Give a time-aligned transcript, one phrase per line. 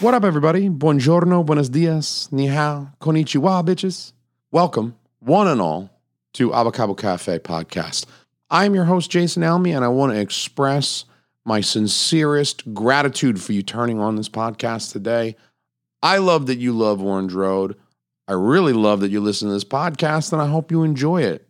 [0.00, 0.68] What up, everybody?
[0.68, 4.12] Buongiorno, buenos dias, ni hao, konnichiwa, bitches.
[4.52, 5.90] Welcome, one and all,
[6.34, 8.06] to Abacabo Cafe podcast.
[8.48, 11.04] I'm your host, Jason Almy, and I want to express
[11.44, 15.34] my sincerest gratitude for you turning on this podcast today.
[16.00, 17.74] I love that you love Orange Road.
[18.28, 21.44] I really love that you listen to this podcast, and I hope you enjoy it.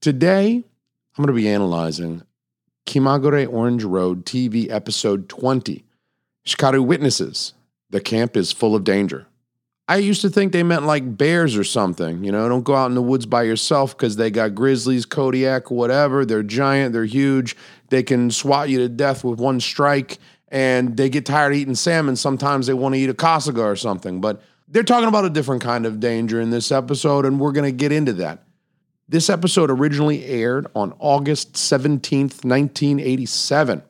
[0.00, 2.22] Today, I'm going to be analyzing
[2.86, 5.84] Kimagure Orange Road TV episode 20,
[6.46, 7.54] Shikaru Witnesses.
[7.92, 9.26] The camp is full of danger.
[9.86, 12.24] I used to think they meant like bears or something.
[12.24, 15.70] You know, don't go out in the woods by yourself because they got grizzlies, Kodiak,
[15.70, 16.24] whatever.
[16.24, 17.56] They're giant, they're huge.
[17.90, 21.74] They can swat you to death with one strike, and they get tired of eating
[21.74, 22.16] salmon.
[22.16, 24.22] Sometimes they want to eat a Kasuga or something.
[24.22, 27.70] But they're talking about a different kind of danger in this episode, and we're going
[27.70, 28.44] to get into that.
[29.08, 33.82] This episode originally aired on August 17th, 1987.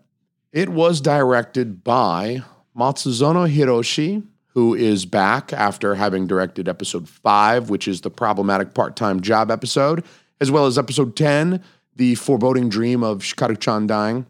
[0.50, 2.42] It was directed by
[2.76, 8.96] Matsuzono Hiroshi, who is back after having directed episode 5, which is the problematic part
[8.96, 10.04] time job episode,
[10.40, 11.62] as well as episode 10,
[11.96, 14.26] the foreboding dream of Shikaru chan dying,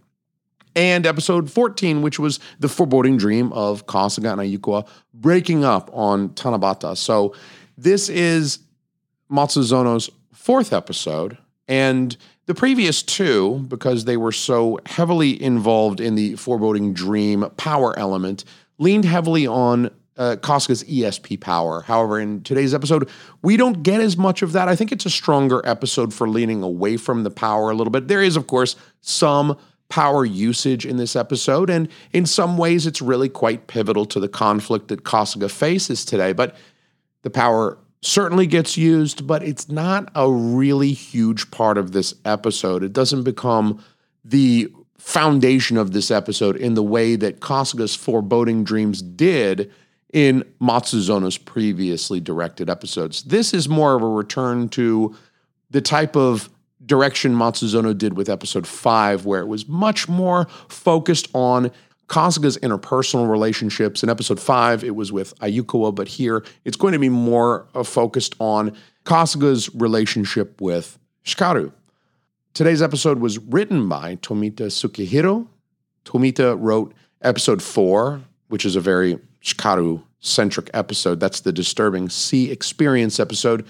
[0.74, 6.96] and episode 14, which was the foreboding dream of Kasuga and breaking up on Tanabata.
[6.96, 7.34] So
[7.76, 8.58] this is
[9.30, 11.38] Matsuzono's fourth episode,
[11.68, 12.16] and
[12.52, 18.44] the previous two, because they were so heavily involved in the foreboding dream power element,
[18.76, 19.86] leaned heavily on
[20.18, 21.80] uh, Kasuga's ESP power.
[21.80, 23.08] However, in today's episode,
[23.40, 24.68] we don't get as much of that.
[24.68, 28.08] I think it's a stronger episode for leaning away from the power a little bit.
[28.08, 29.56] There is, of course, some
[29.88, 34.28] power usage in this episode, and in some ways, it's really quite pivotal to the
[34.28, 36.34] conflict that Kasuga faces today.
[36.34, 36.54] But
[37.22, 42.82] the power certainly gets used, but it's not a really huge part of this episode.
[42.82, 43.82] It doesn't become
[44.24, 49.70] the foundation of this episode in the way that Kasuga's foreboding dreams did
[50.12, 53.22] in Matsuzono's previously directed episodes.
[53.22, 55.16] This is more of a return to
[55.70, 56.50] the type of
[56.84, 61.70] direction Matsuzono did with episode 5 where it was much more focused on
[62.12, 64.02] Kasuga's interpersonal relationships.
[64.02, 67.82] In episode 5 it was with Ayukawa, but here it's going to be more uh,
[67.82, 71.72] focused on Kasuga's relationship with Shikaru.
[72.52, 75.48] Today's episode was written by Tomita Sukehiro.
[76.04, 81.18] Tomita wrote episode 4, which is a very Shikaru centric episode.
[81.18, 83.64] That's the disturbing sea experience episode.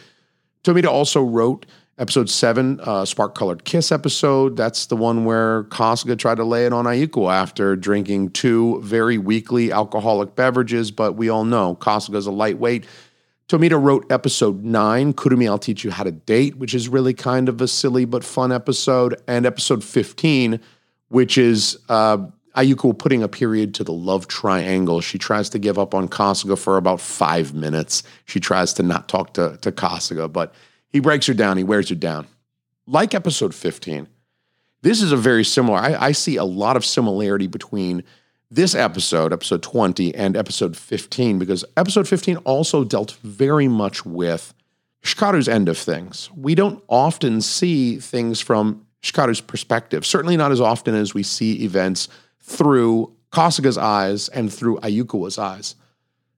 [0.65, 1.65] Tomita also wrote
[1.99, 4.57] episode seven, uh, Spark Colored Kiss episode.
[4.57, 9.19] That's the one where Kasuga tried to lay it on Ayuko after drinking two very
[9.19, 12.87] weakly alcoholic beverages, but we all know Kasuga's a lightweight.
[13.49, 17.49] Tomita wrote episode nine, Kurumi, I'll Teach You How to Date, which is really kind
[17.49, 20.59] of a silly but fun episode, and episode 15,
[21.09, 22.19] which is uh,
[22.57, 25.03] Ayuko putting a period to the love triangle.
[25.03, 28.03] She tries to give up on Kasuga for about five minutes.
[28.25, 30.55] She tries to not talk to, to Kasuga, but
[30.93, 32.27] he breaks her down, he wears her down.
[32.87, 34.09] Like episode 15,
[34.83, 38.03] this is a very similar, I, I see a lot of similarity between
[38.51, 44.53] this episode, episode 20, and episode 15, because episode 15 also dealt very much with
[45.03, 46.31] Shikaru's end of things.
[46.37, 51.65] We don't often see things from Shikaru's perspective, certainly not as often as we see
[51.65, 52.09] events
[52.41, 55.75] through Kasuga's eyes and through Ayukawa's eyes.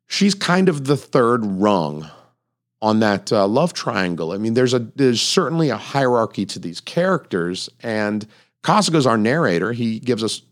[0.07, 2.09] She's kind of the third rung
[2.85, 4.33] on that uh, love triangle.
[4.33, 8.29] I mean, there's a there's certainly a hierarchy to these characters, and
[8.63, 9.73] Kasuga's our narrator.
[9.73, 10.43] He gives us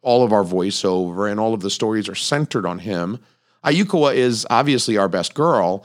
[0.00, 3.18] all of our voiceover, and all of the stories are centered on him.
[3.64, 5.84] Ayukawa is obviously our best girl,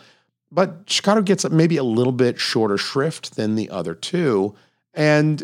[0.52, 4.54] but Shikaru gets maybe a little bit shorter shrift than the other two.
[4.94, 5.44] And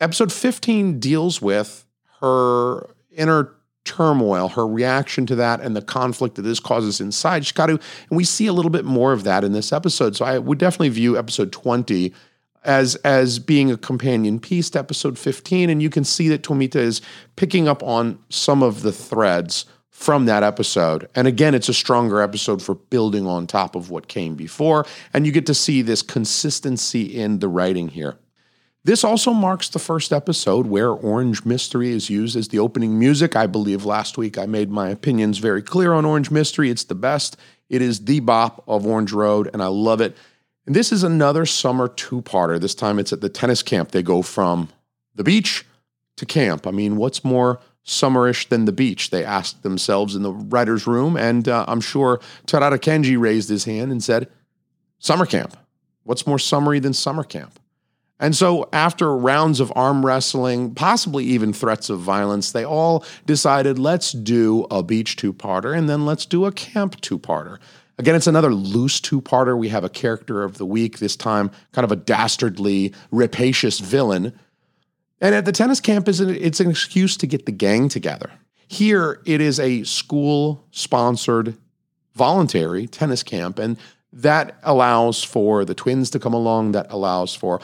[0.00, 1.84] episode 15 deals with
[2.22, 3.52] her inner
[3.90, 7.80] turmoil, her reaction to that, and the conflict that this causes inside Shikaru.
[8.08, 10.14] And we see a little bit more of that in this episode.
[10.14, 12.14] So I would definitely view episode 20
[12.62, 15.68] as as being a companion piece to episode 15.
[15.68, 17.00] And you can see that Tomita is
[17.34, 21.08] picking up on some of the threads from that episode.
[21.16, 24.86] And again, it's a stronger episode for building on top of what came before.
[25.12, 28.16] And you get to see this consistency in the writing here.
[28.82, 33.36] This also marks the first episode where Orange Mystery is used as the opening music.
[33.36, 36.70] I believe last week I made my opinions very clear on Orange Mystery.
[36.70, 37.36] It's the best.
[37.68, 40.16] It is the bop of Orange Road, and I love it.
[40.64, 42.58] And this is another summer two parter.
[42.58, 43.90] This time it's at the tennis camp.
[43.90, 44.70] They go from
[45.14, 45.66] the beach
[46.16, 46.66] to camp.
[46.66, 49.10] I mean, what's more summerish than the beach?
[49.10, 53.64] They asked themselves in the writer's room, and uh, I'm sure Terada Kenji raised his
[53.64, 54.30] hand and said,
[54.98, 55.54] Summer camp.
[56.04, 57.59] What's more summery than summer camp?
[58.20, 63.78] And so, after rounds of arm wrestling, possibly even threats of violence, they all decided
[63.78, 67.58] let's do a beach two parter and then let's do a camp two parter.
[67.98, 69.58] Again, it's another loose two parter.
[69.58, 74.38] We have a character of the week, this time kind of a dastardly, rapacious villain.
[75.22, 78.30] And at the tennis camp, it's an excuse to get the gang together.
[78.68, 81.56] Here, it is a school sponsored
[82.14, 83.58] voluntary tennis camp.
[83.58, 83.78] And
[84.12, 87.60] that allows for the twins to come along, that allows for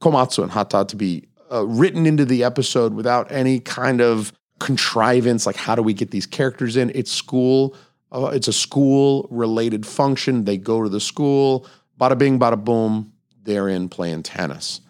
[0.00, 5.46] Komatsu and Hata to be uh, written into the episode without any kind of contrivance.
[5.46, 6.90] Like, how do we get these characters in?
[6.94, 7.76] It's school.
[8.12, 10.44] Uh, it's a school related function.
[10.44, 11.66] They go to the school.
[12.00, 13.12] Bada bing, bada boom.
[13.42, 14.80] They're in playing tennis.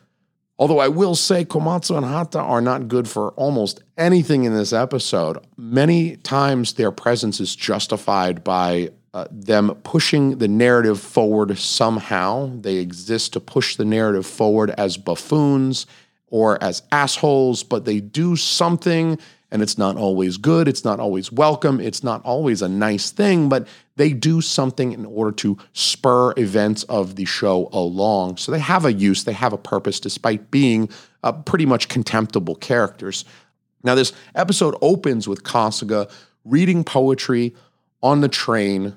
[0.58, 4.73] Although I will say Komatsu and Hata are not good for almost anything in this
[4.73, 5.44] episode.
[5.58, 12.51] Many times their presence is justified by uh, them pushing the narrative forward somehow.
[12.61, 15.87] They exist to push the narrative forward as buffoons
[16.27, 19.19] or as assholes, but they do something
[19.51, 20.69] and it's not always good.
[20.69, 21.81] It's not always welcome.
[21.81, 26.83] It's not always a nice thing, but they do something in order to spur events
[26.83, 28.37] of the show along.
[28.37, 30.91] So they have a use, they have a purpose, despite being
[31.23, 33.25] uh, pretty much contemptible characters.
[33.83, 36.11] Now, this episode opens with Kasuga
[36.45, 37.55] reading poetry
[38.03, 38.95] on the train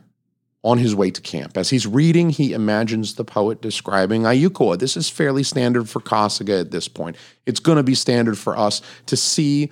[0.63, 1.57] on his way to camp.
[1.57, 4.77] As he's reading, he imagines the poet describing Ayukawa.
[4.77, 7.15] This is fairly standard for Kasuga at this point.
[7.45, 9.71] It's going to be standard for us to see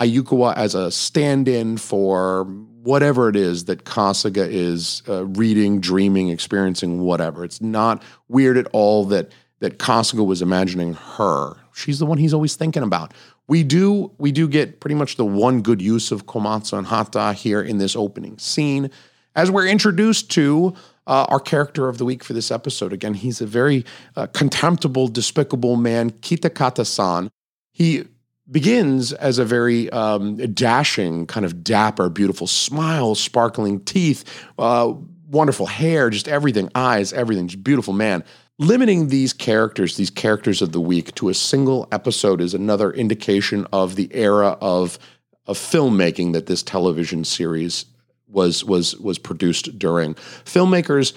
[0.00, 2.44] Ayukawa as a stand in for
[2.82, 7.44] whatever it is that Kasuga is uh, reading, dreaming, experiencing, whatever.
[7.44, 11.54] It's not weird at all that that Kasuga was imagining her.
[11.72, 13.14] She's the one he's always thinking about.
[13.46, 17.34] We do we do get pretty much the one good use of Komatsu and Hata
[17.34, 18.90] here in this opening scene
[19.34, 20.74] as we're introduced to
[21.06, 22.92] uh, our character of the week for this episode.
[22.92, 23.84] Again, he's a very
[24.16, 27.30] uh, contemptible, despicable man, Kitakata san.
[27.72, 28.04] He
[28.50, 34.24] begins as a very um, dashing, kind of dapper, beautiful smile, sparkling teeth,
[34.58, 34.92] uh,
[35.28, 38.24] wonderful hair, just everything, eyes, everything, just beautiful man.
[38.58, 43.66] Limiting these characters, these characters of the week, to a single episode is another indication
[43.72, 44.98] of the era of,
[45.46, 47.86] of filmmaking that this television series
[48.34, 50.14] was was was produced during.
[50.44, 51.14] Filmmakers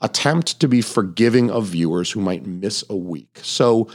[0.00, 3.40] attempt to be forgiving of viewers who might miss a week.
[3.42, 3.88] So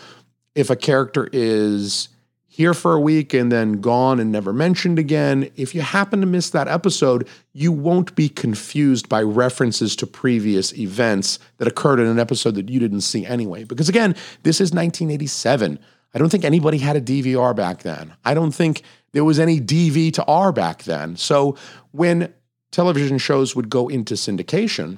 [0.55, 2.09] if a character is
[2.53, 6.27] here for a week and then gone and never mentioned again, if you happen to
[6.27, 12.05] miss that episode, you won't be confused by references to previous events that occurred in
[12.05, 13.63] an episode that you didn't see anyway.
[13.63, 15.79] Because again, this is 1987.
[16.13, 18.13] I don't think anybody had a DVR back then.
[18.23, 21.15] I don't think there was any DV to R back then.
[21.15, 21.57] So
[21.91, 22.31] when
[22.73, 24.97] television shows would go into syndication,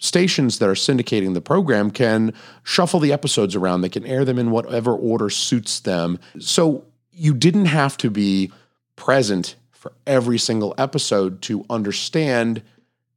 [0.00, 3.82] stations that are syndicating the program can shuffle the episodes around.
[3.82, 6.18] They can air them in whatever order suits them.
[6.40, 8.50] So you didn't have to be
[8.96, 12.62] present for every single episode to understand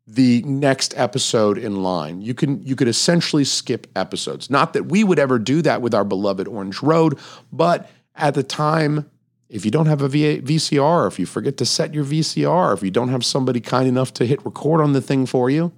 [0.07, 2.21] the next episode in line.
[2.21, 4.49] You can you could essentially skip episodes.
[4.51, 7.17] Not that we would ever do that with our beloved Orange Road,
[7.51, 9.09] but at the time
[9.49, 12.91] if you don't have a VCR, if you forget to set your VCR, if you
[12.91, 15.71] don't have somebody kind enough to hit record on the thing for you,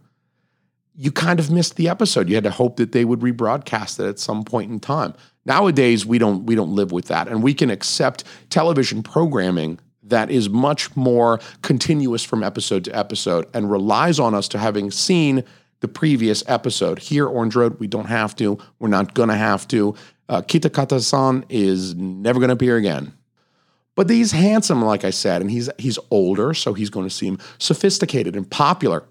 [0.95, 2.27] you kind of missed the episode.
[2.27, 5.13] You had to hope that they would rebroadcast it at some point in time.
[5.45, 10.31] Nowadays, we don't we don't live with that, and we can accept television programming that
[10.31, 15.43] is much more continuous from episode to episode and relies on us to having seen
[15.81, 16.99] the previous episode.
[16.99, 18.57] Here, Orange Road, we don't have to.
[18.79, 19.95] We're not going to have to.
[20.29, 23.13] Uh, Kitakata san is never going to appear again.
[23.97, 27.39] But he's handsome, like I said, and he's he's older, so he's going to seem
[27.57, 29.03] sophisticated and popular.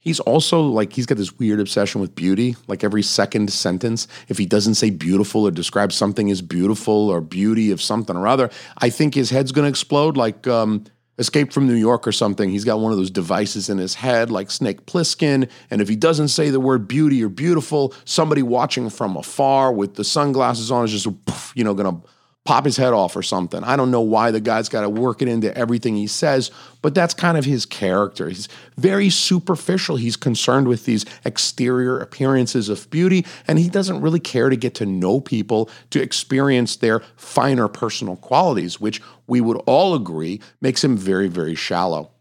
[0.00, 2.56] He's also like he's got this weird obsession with beauty.
[2.66, 7.20] Like every second sentence, if he doesn't say beautiful or describe something as beautiful or
[7.20, 10.16] beauty of something or other, I think his head's going to explode.
[10.16, 10.86] Like um,
[11.18, 12.50] Escape from New York or something.
[12.50, 15.48] He's got one of those devices in his head, like Snake Plissken.
[15.70, 19.94] And if he doesn't say the word beauty or beautiful, somebody watching from afar with
[19.94, 21.06] the sunglasses on is just,
[21.54, 22.08] you know, going to
[22.46, 23.62] pop his head off or something.
[23.64, 26.50] I don't know why the guy's got to work it into everything he says,
[26.80, 28.28] but that's kind of his character.
[28.28, 29.96] He's very superficial.
[29.96, 34.74] He's concerned with these exterior appearances of beauty, and he doesn't really care to get
[34.76, 40.84] to know people to experience their finer personal qualities, which we would all agree makes
[40.84, 42.12] him very, very shallow.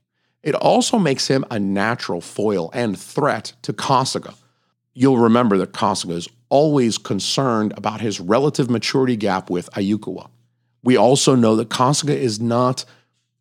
[0.41, 4.35] It also makes him a natural foil and threat to Kasuga.
[4.93, 10.29] You'll remember that Kasuga is always concerned about his relative maturity gap with Ayukawa.
[10.83, 12.85] We also know that Kasuga is not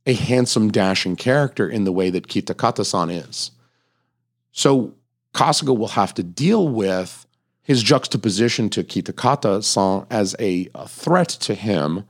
[0.06, 3.50] a handsome, dashing character in the way that Kitakata-san is.
[4.52, 4.94] So
[5.34, 7.26] Kasuga will have to deal with
[7.62, 12.04] his juxtaposition to Kitakata-san as a, a threat to him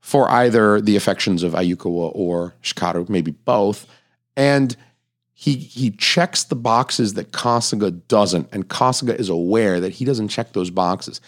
[0.00, 3.86] for either the affections of Ayukawa or Shikaru, maybe both.
[4.36, 4.76] And
[5.40, 10.26] he he checks the boxes that Kasuga doesn't, and Kasuga is aware that he doesn't
[10.26, 11.20] check those boxes.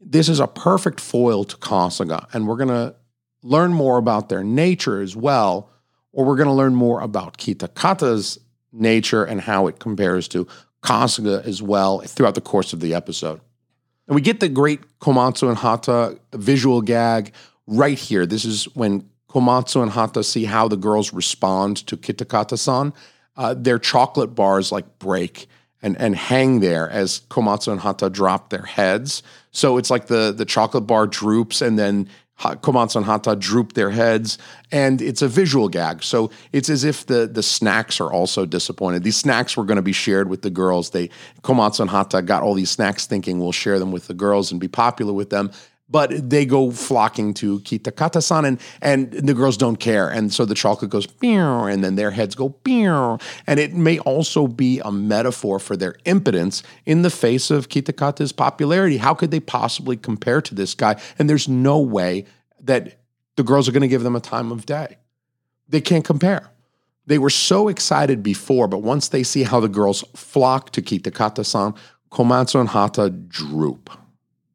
[0.00, 2.96] This is a perfect foil to Kasuga, and we're gonna
[3.44, 5.70] learn more about their nature as well,
[6.10, 8.40] or we're gonna learn more about Kitakata's
[8.72, 10.48] nature and how it compares to
[10.82, 13.40] Kasuga as well throughout the course of the episode.
[14.08, 17.32] And we get the great Komatsu and Hata visual gag
[17.68, 18.26] right here.
[18.26, 22.92] This is when Komatsu and Hata see how the girls respond to Kitakata-san
[23.36, 25.46] uh, their chocolate bars like break
[25.82, 29.22] and and hang there as Komatsu and Hata drop their heads.
[29.50, 33.90] So it's like the the chocolate bar droops and then Komatsu and Hata droop their
[33.90, 34.38] heads,
[34.72, 36.02] and it's a visual gag.
[36.02, 39.04] So it's as if the the snacks are also disappointed.
[39.04, 40.90] These snacks were going to be shared with the girls.
[40.90, 41.10] They
[41.42, 44.60] Komatsu and Hata got all these snacks, thinking we'll share them with the girls and
[44.60, 45.50] be popular with them
[45.94, 50.08] but they go flocking to Kitakata-san and, and the girls don't care.
[50.08, 53.20] And so the chocolate goes Beow, and then their heads go Beow.
[53.46, 58.32] And it may also be a metaphor for their impotence in the face of Kitakata's
[58.32, 58.96] popularity.
[58.96, 61.00] How could they possibly compare to this guy?
[61.16, 62.26] And there's no way
[62.58, 62.98] that
[63.36, 64.96] the girls are going to give them a time of day.
[65.68, 66.50] They can't compare.
[67.06, 71.72] They were so excited before, but once they see how the girls flock to Kitakata-san,
[72.10, 73.90] Komatsu and Hata droop.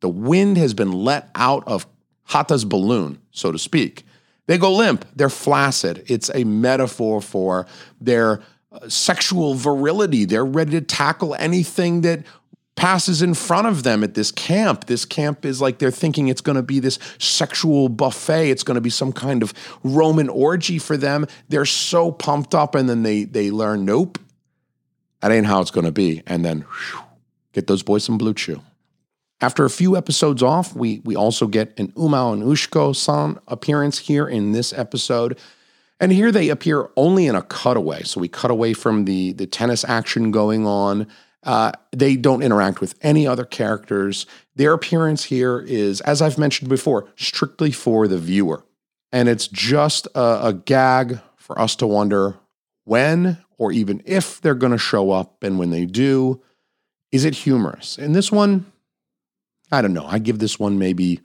[0.01, 1.85] The wind has been let out of
[2.29, 4.05] Hata's balloon, so to speak.
[4.47, 6.05] They go limp, they're flaccid.
[6.07, 7.67] It's a metaphor for
[8.01, 8.41] their
[8.71, 10.25] uh, sexual virility.
[10.25, 12.23] They're ready to tackle anything that
[12.75, 14.85] passes in front of them at this camp.
[14.85, 18.49] This camp is like they're thinking it's going to be this sexual buffet.
[18.49, 19.53] It's going to be some kind of
[19.83, 21.27] Roman orgy for them.
[21.49, 24.17] They're so pumped up, and then they they learn, nope,
[25.21, 26.23] that ain't how it's going to be.
[26.25, 27.01] And then whew,
[27.53, 28.61] get those boys some BlueChew.
[29.41, 33.99] After a few episodes off, we, we also get an Umao and Ushiko san appearance
[33.99, 35.39] here in this episode.
[35.99, 38.03] And here they appear only in a cutaway.
[38.03, 41.07] So we cut away from the, the tennis action going on.
[41.43, 44.25] Uh, they don't interact with any other characters.
[44.55, 48.65] Their appearance here is, as I've mentioned before, strictly for the viewer.
[49.11, 52.37] And it's just a, a gag for us to wonder
[52.83, 55.43] when or even if they're going to show up.
[55.43, 56.41] And when they do,
[57.11, 57.97] is it humorous?
[57.97, 58.65] In this one,
[59.71, 60.05] I don't know.
[60.05, 61.19] I give this one maybe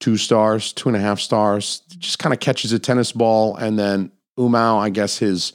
[0.00, 1.80] two stars, two and a half stars.
[1.98, 5.52] Just kind of catches a tennis ball, and then Umao, I guess his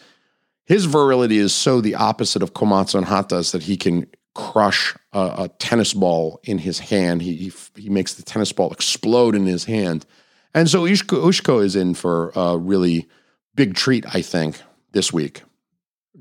[0.66, 5.20] his virility is so the opposite of Komatsu and Hata's that he can crush a,
[5.40, 7.22] a tennis ball in his hand.
[7.22, 10.06] He, he, he makes the tennis ball explode in his hand,
[10.54, 13.08] and so Ushko, Ushiko is in for a really
[13.56, 14.62] big treat, I think,
[14.92, 15.44] this week.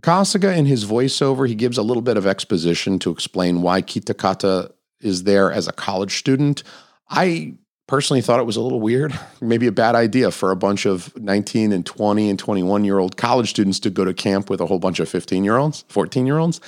[0.00, 4.73] Kasuga, in his voiceover, he gives a little bit of exposition to explain why Kitakata
[5.00, 6.62] is there as a college student.
[7.09, 7.54] I
[7.87, 11.14] personally thought it was a little weird, maybe a bad idea for a bunch of
[11.16, 14.66] 19 and 20 and 21 year old college students to go to camp with a
[14.66, 16.61] whole bunch of 15 year olds, 14 year olds.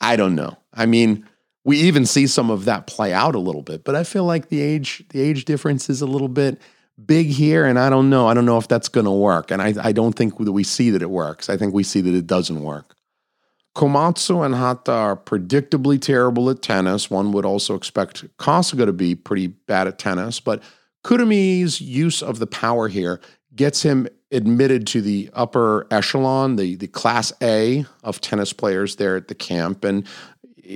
[0.00, 0.56] I don't know.
[0.72, 1.26] I mean,
[1.64, 4.48] we even see some of that play out a little bit, but I feel like
[4.48, 6.60] the age the age difference is a little bit
[7.04, 8.26] big here, and I don't know.
[8.26, 10.64] I don't know if that's going to work, and I, I don't think that we
[10.64, 11.48] see that it works.
[11.48, 12.94] I think we see that it doesn't work.
[13.74, 17.10] Komatsu and Hata are predictably terrible at tennis.
[17.10, 20.62] One would also expect Kasuga to be pretty bad at tennis, but
[21.04, 23.20] Kurumi's use of the power here
[23.54, 29.16] gets him admitted to the upper echelon, the, the class A of tennis players there
[29.16, 29.84] at the camp.
[29.84, 30.06] And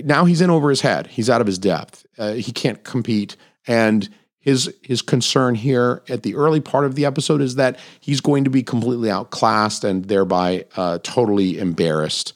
[0.05, 1.07] now he's in over his head.
[1.09, 2.07] He's out of his depth.
[2.19, 3.37] Uh, he can't compete.
[3.67, 4.09] And
[4.41, 8.45] his his concern here at the early part of the episode is that he's going
[8.45, 12.33] to be completely outclassed and thereby uh, totally embarrassed.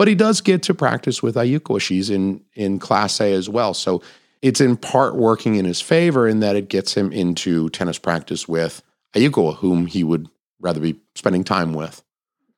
[0.00, 1.78] But he does get to practice with Ayuko.
[1.78, 4.00] She's in in Class A as well, so
[4.40, 8.48] it's in part working in his favor in that it gets him into tennis practice
[8.48, 8.82] with
[9.14, 12.02] Ayuko, whom he would rather be spending time with.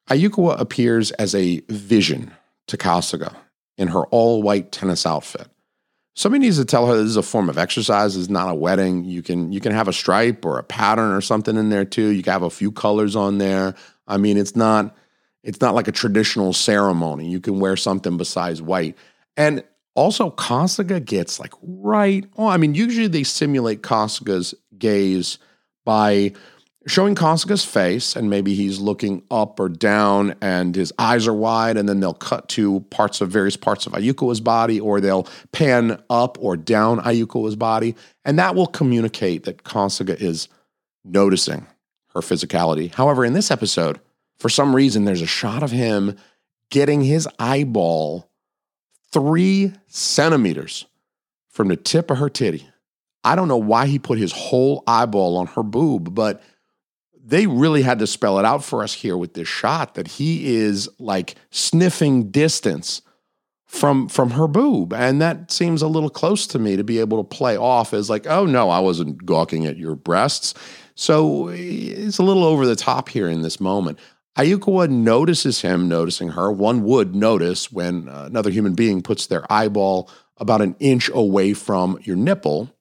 [0.08, 2.30] Ayuko appears as a vision
[2.68, 3.34] to Kasuga
[3.76, 5.48] in her all white tennis outfit.
[6.14, 8.16] Somebody needs to tell her this is a form of exercise.
[8.16, 9.02] It's not a wedding.
[9.02, 12.10] You can you can have a stripe or a pattern or something in there too.
[12.10, 13.74] You can have a few colors on there.
[14.06, 14.96] I mean, it's not
[15.42, 17.28] it's not like a traditional ceremony.
[17.28, 18.96] You can wear something besides white.
[19.36, 22.24] And also, Kasuga gets like right.
[22.38, 25.38] Oh, I mean, usually they simulate Kasuga's gaze
[25.84, 26.32] by
[26.86, 31.76] showing Kasuga's face, and maybe he's looking up or down, and his eyes are wide,
[31.76, 36.02] and then they'll cut to parts of various parts of Ayuko's body, or they'll pan
[36.08, 37.94] up or down Ayuko's body,
[38.24, 40.48] and that will communicate that Kasuga is
[41.04, 41.66] noticing
[42.14, 42.92] her physicality.
[42.92, 44.00] However, in this episode,
[44.42, 46.16] for some reason, there's a shot of him
[46.68, 48.28] getting his eyeball
[49.12, 50.84] three centimeters
[51.48, 52.68] from the tip of her titty.
[53.22, 56.42] I don't know why he put his whole eyeball on her boob, but
[57.24, 60.56] they really had to spell it out for us here with this shot that he
[60.56, 63.00] is like sniffing distance
[63.66, 64.92] from from her boob.
[64.92, 68.10] And that seems a little close to me to be able to play off as
[68.10, 70.52] like oh no I wasn't gawking at your breasts.
[70.96, 74.00] So it's a little over the top here in this moment
[74.36, 80.10] Ayukawa notices him noticing her one would notice when another human being puts their eyeball
[80.38, 82.74] about an inch away from your nipple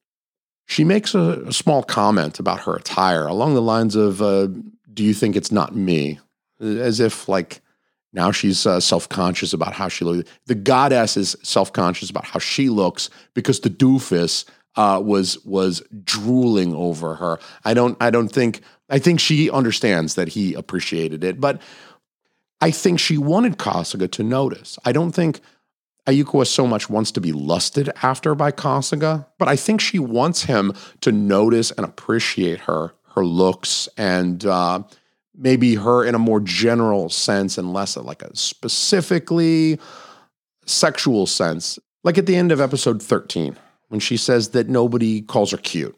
[0.71, 4.47] she makes a, a small comment about her attire along the lines of, uh,
[4.93, 6.17] Do you think it's not me?
[6.61, 7.61] As if, like,
[8.13, 10.29] now she's uh, self conscious about how she looks.
[10.45, 14.45] The goddess is self conscious about how she looks because the doofus
[14.77, 17.39] uh, was was drooling over her.
[17.65, 21.61] I don't I don't think I think she understands that he appreciated it, but
[22.59, 24.77] I think she wanted Kasuga to notice.
[24.85, 25.39] I don't think
[26.07, 30.43] Ayuko so much wants to be lusted after by Kasuga, but I think she wants
[30.43, 34.83] him to notice and appreciate her, her looks, and uh,
[35.35, 39.79] maybe her in a more general sense and less like a specifically
[40.65, 41.79] sexual sense.
[42.03, 43.57] Like at the end of episode 13,
[43.89, 45.95] when she says that nobody calls her cute.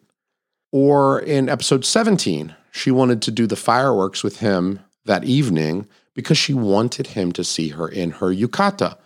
[0.71, 6.37] Or in episode 17, she wanted to do the fireworks with him that evening because
[6.37, 8.97] she wanted him to see her in her yukata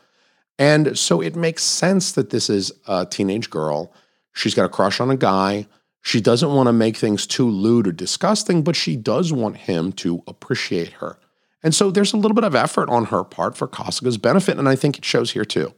[0.59, 3.93] and so it makes sense that this is a teenage girl.
[4.33, 5.67] She's got a crush on a guy.
[6.01, 9.91] She doesn't want to make things too lewd or disgusting, but she does want him
[9.93, 11.19] to appreciate her.
[11.63, 14.69] And so there's a little bit of effort on her part for Kasuga's benefit, and
[14.69, 15.73] I think it shows here too.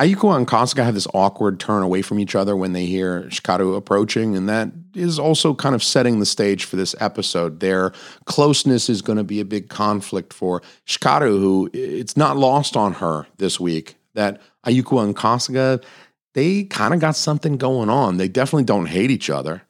[0.00, 3.76] Ayuko and Kasuga have this awkward turn away from each other when they hear Shikaru
[3.76, 7.58] approaching, and that is also kind of setting the stage for this episode.
[7.58, 7.92] Their
[8.24, 12.94] closeness is going to be a big conflict for Shikaru, who it's not lost on
[12.94, 15.82] her this week that Ayuko and Kasuga,
[16.34, 18.18] they kind of got something going on.
[18.18, 19.62] They definitely don't hate each other.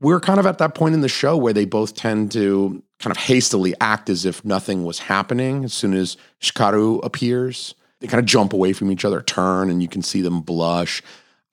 [0.00, 3.10] We're kind of at that point in the show where they both tend to kind
[3.10, 8.20] of hastily act as if nothing was happening as soon as Shikaru appears they kind
[8.20, 11.02] of jump away from each other, turn, and you can see them blush.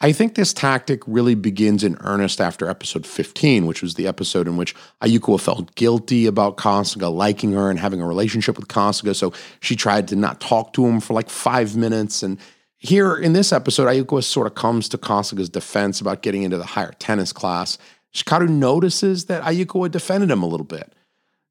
[0.02, 4.50] I think this tactic really begins in earnest after episode 15, which was the episode
[4.50, 9.16] in which Ayuko felt guilty about Kasuga liking her and having a relationship with Kasuga.
[9.16, 12.22] So she tried to not talk to him for like five minutes.
[12.22, 12.38] And
[12.76, 16.66] here in this episode, Ayuko sort of comes to Kasuga's defense about getting into the
[16.66, 17.78] higher tennis class.
[18.14, 20.92] Shikaru notices that Ayuko defended him a little bit.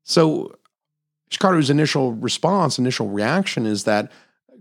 [0.03, 0.57] So
[1.31, 4.13] Shikaru's initial response, initial reaction is that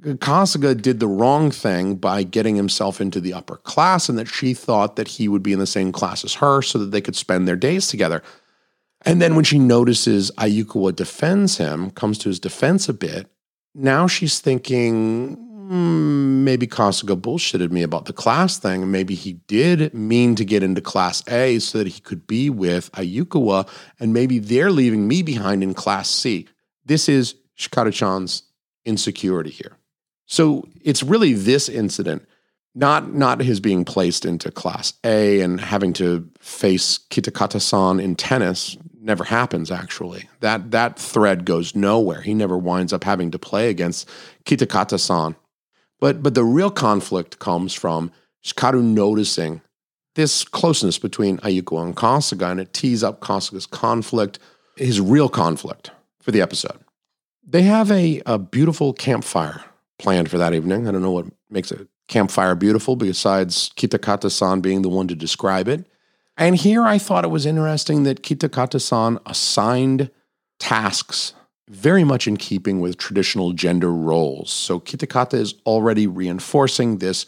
[0.01, 4.53] Kasuga did the wrong thing by getting himself into the upper class and that she
[4.53, 7.15] thought that he would be in the same class as her so that they could
[7.15, 8.23] spend their days together.
[9.05, 13.27] And then when she notices Ayukawa defends him, comes to his defense a bit,
[13.75, 18.91] now she's thinking mm, maybe Kasuga bullshitted me about the class thing.
[18.91, 22.91] Maybe he did mean to get into class A so that he could be with
[22.93, 26.47] Ayukawa, and maybe they're leaving me behind in class C.
[26.85, 28.43] This is Shikaru-chan's
[28.85, 29.77] insecurity here.
[30.29, 32.25] So it's really this incident,
[32.75, 38.77] not not his being placed into class A and having to face Kitakata-san in tennis.
[39.01, 40.29] never happens actually.
[40.41, 42.21] That that thread goes nowhere.
[42.21, 44.07] He never winds up having to play against
[44.45, 45.35] Kitakata-san.
[45.99, 48.11] But but the real conflict comes from
[48.45, 49.61] Shikaru noticing
[50.13, 54.37] this closeness between Ayuko and Kasuga, and it tees up Kasuga's conflict,
[54.75, 56.79] his real conflict for the episode.
[57.45, 59.63] They have a, a beautiful campfire
[59.99, 60.87] planned for that evening.
[60.87, 65.15] I don't know what makes a campfire beautiful besides Kitakata san being the one to
[65.15, 65.85] describe it.
[66.35, 70.09] And here I thought it was interesting that Kitakata san assigned
[70.57, 71.33] tasks
[71.69, 74.51] very much in keeping with traditional gender roles.
[74.51, 77.25] So Kitakata is already reinforcing this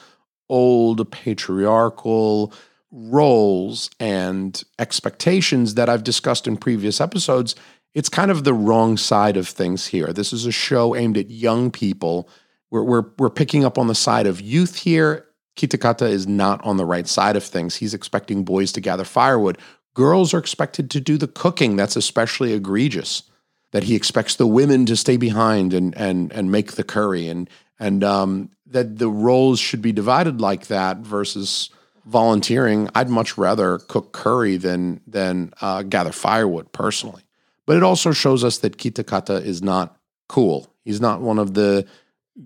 [0.50, 2.52] old patriarchal
[2.92, 7.56] roles and expectations that I've discussed in previous episodes.
[7.94, 10.12] It's kind of the wrong side of things here.
[10.12, 12.28] This is a show aimed at young people.
[12.72, 15.28] We're, we're, we're picking up on the side of youth here.
[15.58, 17.76] Kitakata is not on the right side of things.
[17.76, 19.58] He's expecting boys to gather firewood.
[19.94, 21.76] Girls are expected to do the cooking.
[21.76, 23.24] That's especially egregious
[23.72, 27.50] that he expects the women to stay behind and and and make the curry and
[27.80, 31.70] and um, that the roles should be divided like that versus
[32.06, 32.90] volunteering.
[32.96, 37.24] I'd much rather cook curry than than uh, gather firewood personally.
[37.66, 40.74] But it also shows us that Kitakata is not cool.
[40.84, 41.86] He's not one of the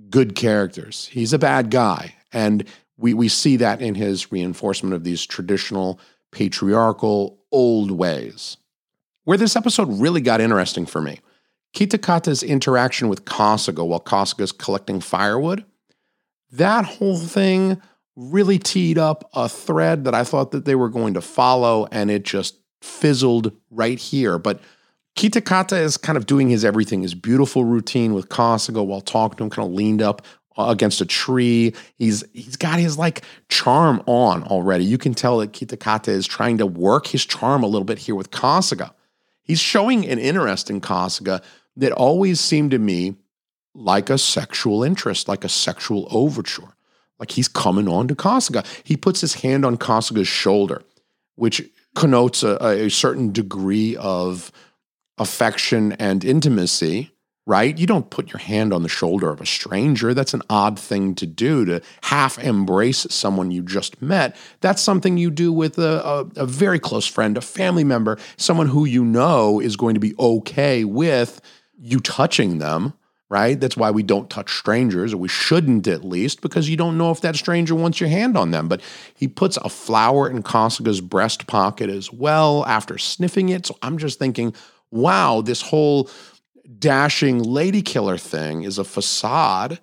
[0.10, 1.08] good characters.
[1.12, 2.65] He's a bad guy, and
[2.98, 6.00] we we see that in his reinforcement of these traditional
[6.32, 8.58] patriarchal old ways.
[9.24, 11.19] Where this episode really got interesting for me,
[11.76, 15.65] Kitakata's interaction with Kasuga while Kasuga's collecting firewood,
[16.52, 17.82] that whole thing
[18.15, 22.10] really teed up a thread that I thought that they were going to follow, and
[22.10, 24.38] it just fizzled right here.
[24.38, 24.62] But
[25.15, 29.43] Kitakata is kind of doing his everything, his beautiful routine with Kasuga while talking to
[29.45, 30.21] him, kind of leaned up
[30.58, 31.73] uh, against a tree.
[31.97, 34.84] He's he's got his like charm on already.
[34.84, 38.15] You can tell that Kitakata is trying to work his charm a little bit here
[38.15, 38.91] with Kasuga.
[39.41, 41.41] He's showing an interest in Kasuga
[41.78, 43.15] that always seemed to me
[43.73, 46.75] like a sexual interest, like a sexual overture.
[47.19, 48.65] Like he's coming on to Kasuga.
[48.84, 50.82] He puts his hand on Kasuga's shoulder,
[51.36, 51.62] which
[51.93, 54.51] connotes a, a certain degree of
[55.17, 57.12] affection and intimacy
[57.47, 57.78] right?
[57.78, 60.13] You don't put your hand on the shoulder of a stranger.
[60.13, 64.36] That's an odd thing to do to half embrace someone you just met.
[64.62, 68.67] That's something you do with a, a, a, very close friend, a family member, someone
[68.67, 71.39] who you know is going to be okay with
[71.78, 72.93] you touching them.
[73.28, 73.60] Right?
[73.60, 77.10] That's why we don't touch strangers, or we shouldn't at least, because you don't know
[77.10, 78.67] if that stranger wants your hand on them.
[78.67, 78.82] But
[79.15, 83.65] he puts a flower in Kasuga's breast pocket as well after sniffing it.
[83.65, 84.54] So I'm just thinking,
[84.91, 86.10] wow, this whole
[86.80, 89.80] dashing lady killer thing is a facade.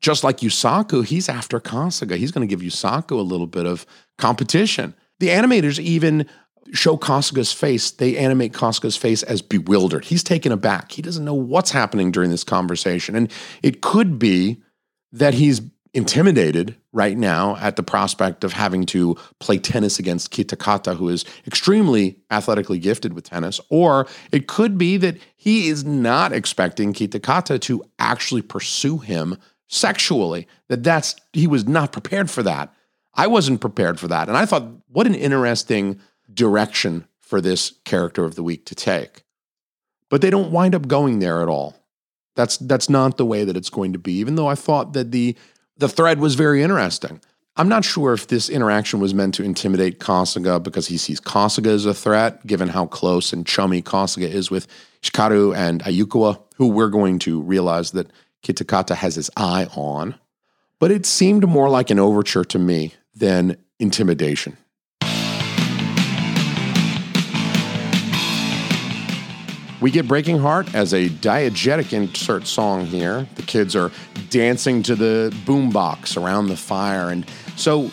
[0.00, 2.16] Just like Yusaku, he's after Kasuga.
[2.16, 3.84] He's going to give Yusaku a little bit of
[4.16, 4.94] competition.
[5.18, 6.26] The animators even
[6.72, 7.90] show Kasuga's face.
[7.90, 10.06] They animate Kasuga's face as bewildered.
[10.06, 10.92] He's taken aback.
[10.92, 13.14] He doesn't know what's happening during this conversation.
[13.14, 13.30] And
[13.62, 14.62] it could be
[15.12, 15.60] that he's
[15.92, 21.24] intimidated right now at the prospect of having to play tennis against Kitakata, who is
[21.46, 27.60] extremely athletically gifted with tennis, or it could be that he is not expecting Kitakata
[27.62, 29.36] to actually pursue him
[29.68, 30.46] sexually.
[30.68, 32.72] That that's he was not prepared for that.
[33.14, 36.00] I wasn't prepared for that, and I thought, what an interesting
[36.32, 39.24] direction for this character of the week to take.
[40.08, 41.76] But they don't wind up going there at all.
[42.36, 44.14] That's that's not the way that it's going to be.
[44.14, 45.36] Even though I thought that the
[45.80, 47.20] the thread was very interesting.
[47.56, 51.68] I'm not sure if this interaction was meant to intimidate Kasuga because he sees Kasuga
[51.68, 54.68] as a threat, given how close and chummy Kasuga is with
[55.02, 58.10] Shikaru and Ayukawa, who we're going to realize that
[58.44, 60.14] Kitakata has his eye on.
[60.78, 64.56] But it seemed more like an overture to me than intimidation.
[69.80, 73.26] We get Breaking Heart as a diegetic insert song here.
[73.36, 73.90] The kids are
[74.28, 77.08] dancing to the boombox around the fire.
[77.08, 77.24] And
[77.56, 77.90] so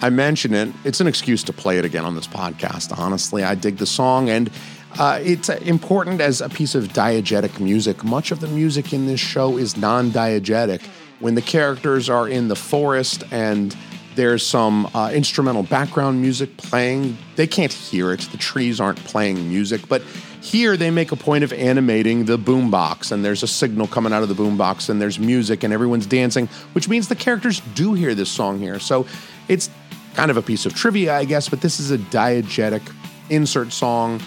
[0.00, 0.74] I mention it.
[0.84, 2.98] It's an excuse to play it again on this podcast.
[2.98, 4.50] Honestly, I dig the song and
[4.98, 8.02] uh, it's important as a piece of diegetic music.
[8.02, 10.82] Much of the music in this show is non diegetic.
[11.20, 13.76] When the characters are in the forest and
[14.16, 18.20] there's some uh, instrumental background music playing, they can't hear it.
[18.22, 20.02] The trees aren't playing music, but
[20.42, 24.24] here, they make a point of animating the boombox, and there's a signal coming out
[24.24, 28.12] of the boombox, and there's music, and everyone's dancing, which means the characters do hear
[28.12, 28.80] this song here.
[28.80, 29.06] So
[29.46, 29.70] it's
[30.14, 32.82] kind of a piece of trivia, I guess, but this is a diegetic
[33.30, 34.20] insert song.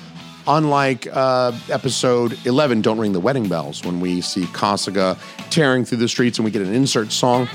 [0.47, 5.17] Unlike uh, episode 11, Don't Ring the Wedding Bells, when we see Kasuga
[5.49, 7.47] tearing through the streets and we get an insert song.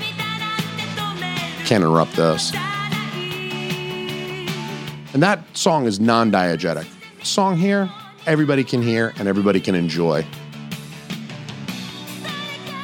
[1.65, 2.53] Can't interrupt this.
[5.13, 6.85] And that song is non diegetic.
[7.23, 7.89] Song here,
[8.31, 10.25] everybody can hear and everybody can enjoy.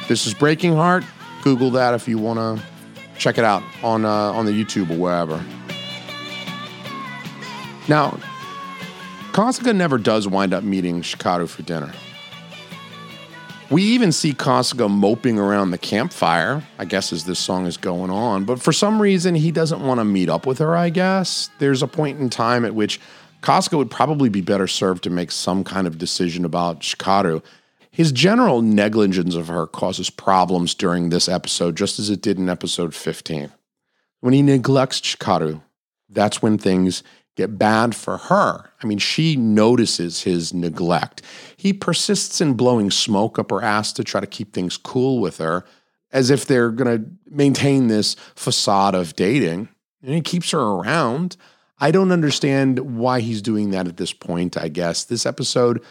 [0.06, 1.04] This is Breaking Heart.
[1.42, 2.62] Google that if you want to
[3.16, 5.42] check it out on uh, on the YouTube or wherever.
[7.88, 8.18] Now,
[9.32, 11.92] Kasuga never does wind up meeting Shikaru for dinner.
[13.70, 18.10] We even see Kasuga moping around the campfire, I guess, as this song is going
[18.10, 18.44] on.
[18.44, 21.48] But for some reason, he doesn't want to meet up with her, I guess.
[21.58, 23.00] There's a point in time at which
[23.42, 27.42] Kasuga would probably be better served to make some kind of decision about Shikaru.
[27.90, 32.48] His general negligence of her causes problems during this episode, just as it did in
[32.48, 33.52] episode 15.
[34.20, 35.62] When he neglects Shikaru,
[36.08, 37.02] that's when things
[37.36, 38.70] get bad for her.
[38.82, 41.22] I mean, she notices his neglect.
[41.56, 45.38] He persists in blowing smoke up her ass to try to keep things cool with
[45.38, 45.64] her,
[46.10, 49.68] as if they're going to maintain this facade of dating.
[50.02, 51.36] And he keeps her around.
[51.80, 55.04] I don't understand why he's doing that at this point, I guess.
[55.04, 55.82] This episode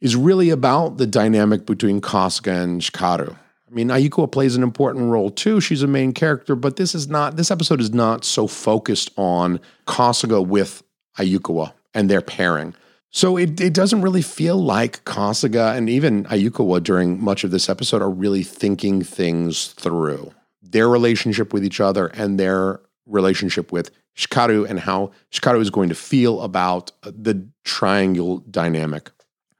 [0.00, 3.36] is really about the dynamic between Kasuga and Shikaru.
[3.70, 5.60] I mean, Ayuko plays an important role too.
[5.60, 9.60] She's a main character, but this is not this episode is not so focused on
[9.86, 10.82] Kasuga with
[11.18, 12.74] Ayukawa and their pairing.
[13.10, 17.68] So it, it doesn't really feel like Kasuga and even Ayukawa during much of this
[17.68, 20.32] episode are really thinking things through.
[20.62, 25.88] Their relationship with each other and their relationship with Shikaru and how Shikaru is going
[25.88, 29.10] to feel about the triangle dynamic.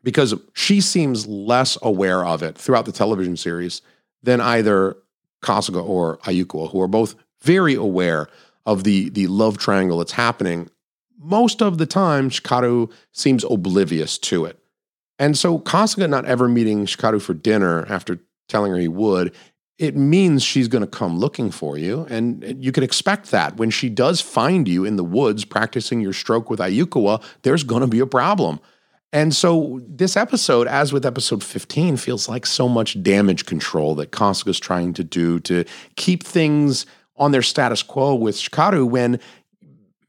[0.03, 3.83] Because she seems less aware of it throughout the television series
[4.23, 4.97] than either
[5.43, 8.29] Kasuga or Ayuko, who are both very aware
[8.67, 10.71] of the, the love triangle that's happening.
[11.19, 14.59] Most of the time, Shikaru seems oblivious to it.
[15.19, 19.35] And so Kasuga not ever meeting Shikaru for dinner after telling her he would,
[19.81, 22.07] it means she's going to come looking for you.
[22.11, 23.57] And you can expect that.
[23.57, 27.81] When she does find you in the woods practicing your stroke with Ayukawa, there's going
[27.81, 28.61] to be a problem.
[29.11, 34.13] And so this episode, as with episode 15, feels like so much damage control that
[34.13, 35.65] Kasuga's trying to do to
[35.97, 36.85] keep things
[37.17, 39.19] on their status quo with Shikaru when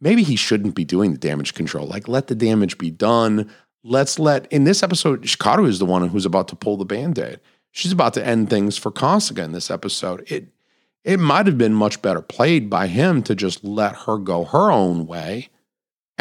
[0.01, 1.87] maybe he shouldn't be doing the damage control.
[1.87, 3.49] Like let the damage be done.
[3.85, 7.39] Let's let in this episode, Shikaru is the one who's about to pull the band-aid.
[7.71, 10.23] She's about to end things for Kasuga in this episode.
[10.31, 10.47] It
[11.03, 14.71] it might have been much better played by him to just let her go her
[14.71, 15.49] own way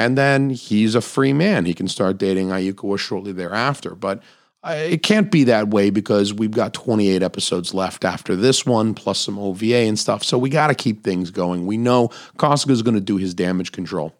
[0.01, 1.67] and then he's a free man.
[1.67, 3.95] He can start dating Ayuko shortly thereafter.
[3.95, 4.23] But
[4.63, 8.95] uh, it can't be that way because we've got 28 episodes left after this one,
[8.95, 10.25] plus some OVA and stuff.
[10.25, 11.67] So we got to keep things going.
[11.67, 12.09] We know
[12.39, 14.15] Kasuga is going to do his damage control.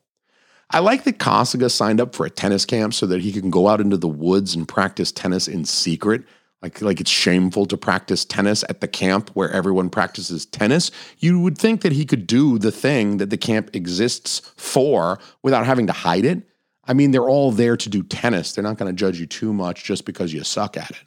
[0.71, 3.67] I like that Kasuga signed up for a tennis camp so that he can go
[3.67, 6.25] out into the woods and practice tennis in secret
[6.63, 10.91] like like it's shameful to practice tennis at the camp where everyone practices tennis.
[11.19, 15.67] You would think that he could do the thing that the camp exists for without
[15.67, 16.43] having to hide it.
[16.85, 18.53] I mean they're all there to do tennis.
[18.53, 21.05] They're not going to judge you too much just because you suck at it.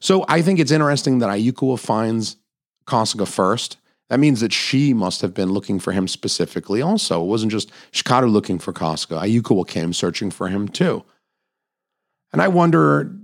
[0.00, 2.36] So i think it's interesting that ayuko finds
[2.86, 3.76] kasuga first.
[4.10, 7.22] That means that she must have been looking for him specifically also.
[7.22, 9.22] It wasn't just shikaru looking for kasuga.
[9.22, 11.04] Ayuko came searching for him too.
[12.32, 13.14] And i wonder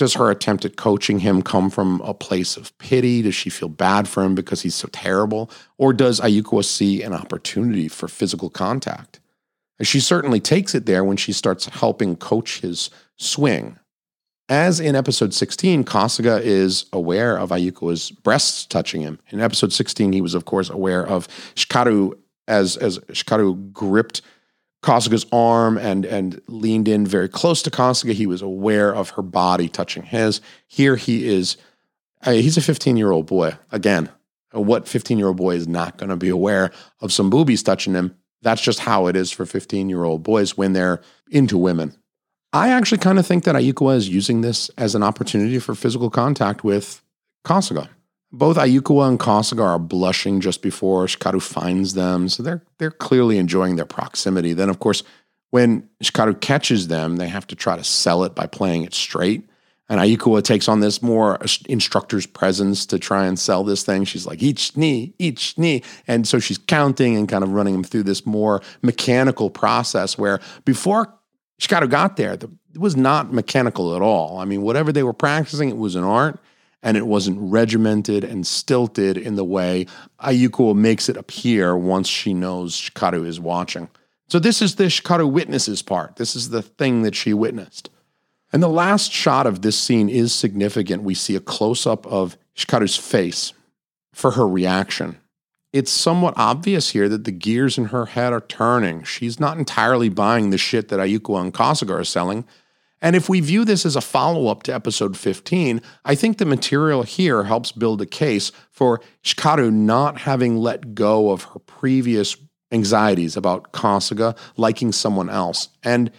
[0.00, 3.22] does her attempt at coaching him come from a place of pity?
[3.22, 5.50] Does she feel bad for him because he's so terrible?
[5.76, 9.20] Or does Ayuko see an opportunity for physical contact?
[9.78, 13.78] And she certainly takes it there when she starts helping coach his swing.
[14.48, 19.20] As in episode 16, Kasuga is aware of Ayuko's breasts touching him.
[19.28, 22.14] In episode 16, he was, of course, aware of Shikaru
[22.48, 24.22] as, as Shikaru gripped
[24.82, 28.12] Kasuga's arm and and leaned in very close to Kasuga.
[28.12, 30.40] He was aware of her body touching his.
[30.66, 31.56] Here he is.
[32.24, 33.56] He's a 15 year old boy.
[33.72, 34.10] Again,
[34.52, 37.94] what 15 year old boy is not going to be aware of some boobies touching
[37.94, 38.16] him?
[38.42, 41.96] That's just how it is for 15 year old boys when they're into women.
[42.52, 46.10] I actually kind of think that Ayuko is using this as an opportunity for physical
[46.10, 47.02] contact with
[47.44, 47.88] Kasuga.
[48.32, 53.38] Both Ayukawa and Kasuga are blushing just before Shikaru finds them, so they're they're clearly
[53.38, 54.52] enjoying their proximity.
[54.52, 55.02] Then, of course,
[55.50, 59.48] when Shikaru catches them, they have to try to sell it by playing it straight.
[59.88, 64.04] And Ayukawa takes on this more instructor's presence to try and sell this thing.
[64.04, 65.82] She's like, each knee, each knee.
[66.06, 70.38] And so she's counting and kind of running them through this more mechanical process where
[70.64, 71.12] before
[71.60, 74.38] Shikaru got there, the, it was not mechanical at all.
[74.38, 76.38] I mean, whatever they were practicing, it was an art
[76.82, 79.86] and it wasn't regimented and stilted in the way
[80.22, 83.88] Ayuko makes it appear once she knows Shikaru is watching.
[84.28, 86.16] So this is the Shikaru witnesses part.
[86.16, 87.90] This is the thing that she witnessed.
[88.52, 91.02] And the last shot of this scene is significant.
[91.02, 93.52] We see a close up of Shikaru's face
[94.12, 95.18] for her reaction.
[95.72, 99.04] It's somewhat obvious here that the gears in her head are turning.
[99.04, 102.44] She's not entirely buying the shit that Ayuko and Kasuga are selling.
[103.02, 106.44] And if we view this as a follow up to episode 15, I think the
[106.44, 112.36] material here helps build a case for Shikaru not having let go of her previous
[112.70, 115.68] anxieties about Kasuga liking someone else.
[115.82, 116.10] And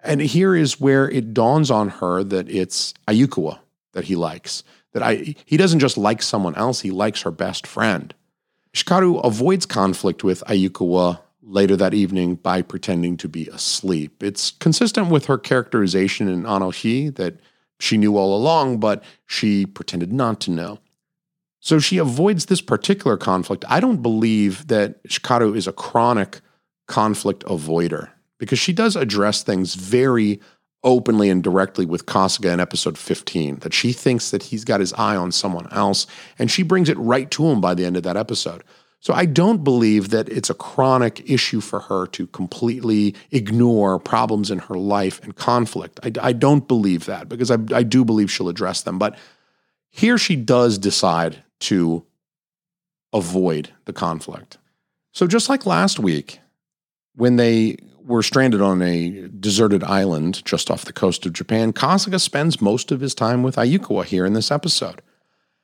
[0.00, 3.58] and here is where it dawns on her that it's Ayukawa
[3.92, 4.62] that he likes.
[4.92, 8.14] That I he doesn't just like someone else, he likes her best friend.
[8.74, 14.22] Shikaru avoids conflict with Ayukawa later that evening by pretending to be asleep.
[14.22, 17.38] It's consistent with her characterization in Anohi that
[17.78, 20.78] she knew all along, but she pretended not to know.
[21.60, 23.64] So she avoids this particular conflict.
[23.68, 26.40] I don't believe that Hikaru is a chronic
[26.86, 30.40] conflict avoider because she does address things very
[30.84, 34.92] openly and directly with Kasuga in episode 15 that she thinks that he's got his
[34.92, 36.06] eye on someone else
[36.38, 38.62] and she brings it right to him by the end of that episode.
[39.06, 44.50] So I don't believe that it's a chronic issue for her to completely ignore problems
[44.50, 46.00] in her life and conflict.
[46.02, 48.98] I, I don't believe that because I, I do believe she'll address them.
[48.98, 49.16] But
[49.90, 52.04] here she does decide to
[53.12, 54.58] avoid the conflict.
[55.12, 56.40] So just like last week,
[57.14, 62.20] when they were stranded on a deserted island just off the coast of Japan, Kasuga
[62.20, 65.00] spends most of his time with Ayukawa here in this episode.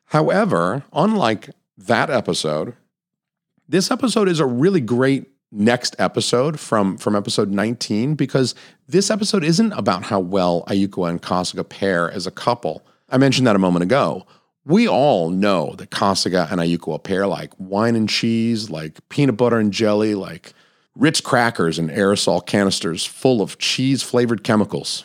[0.04, 2.76] However, unlike that episode,
[3.72, 8.54] this episode is a really great next episode from from episode 19 because
[8.86, 12.84] this episode isn't about how well Ayuko and Kasuga pair as a couple.
[13.08, 14.26] I mentioned that a moment ago.
[14.66, 19.58] We all know that Kasuga and Ayuko pair like wine and cheese, like peanut butter
[19.58, 20.52] and jelly, like
[20.94, 25.04] Ritz crackers and aerosol canisters full of cheese flavored chemicals.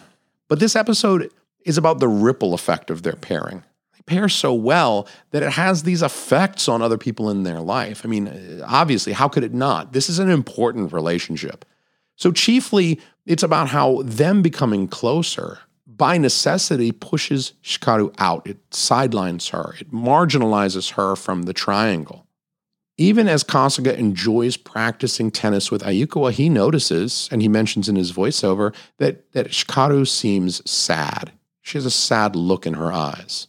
[0.49, 1.31] But this episode
[1.63, 3.63] is about the ripple effect of their pairing
[4.07, 8.01] pair so well that it has these effects on other people in their life.
[8.03, 9.93] I mean, obviously, how could it not?
[9.93, 11.65] This is an important relationship.
[12.15, 18.47] So, chiefly, it's about how them becoming closer by necessity pushes Shikaru out.
[18.47, 22.25] It sidelines her, it marginalizes her from the triangle.
[22.99, 28.11] Even as Kasuga enjoys practicing tennis with Ayukawa, he notices, and he mentions in his
[28.11, 31.31] voiceover, that, that Shikaru seems sad.
[31.61, 33.47] She has a sad look in her eyes.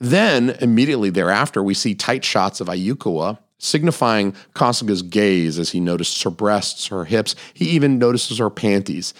[0.00, 6.22] Then, immediately thereafter, we see tight shots of Ayukawa, signifying Kasuga's gaze as he notices
[6.22, 7.34] her breasts, her hips.
[7.54, 9.14] He even notices her panties.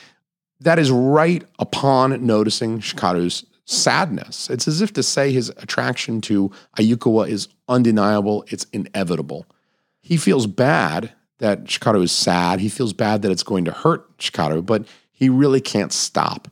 [0.60, 4.48] That is right upon noticing Hikaru's sadness.
[4.48, 9.46] It's as if to say his attraction to Ayukawa is undeniable, it's inevitable.
[10.00, 12.60] He feels bad that Hikaru is sad.
[12.60, 16.48] He feels bad that it's going to hurt Hikaru, but he really can't stop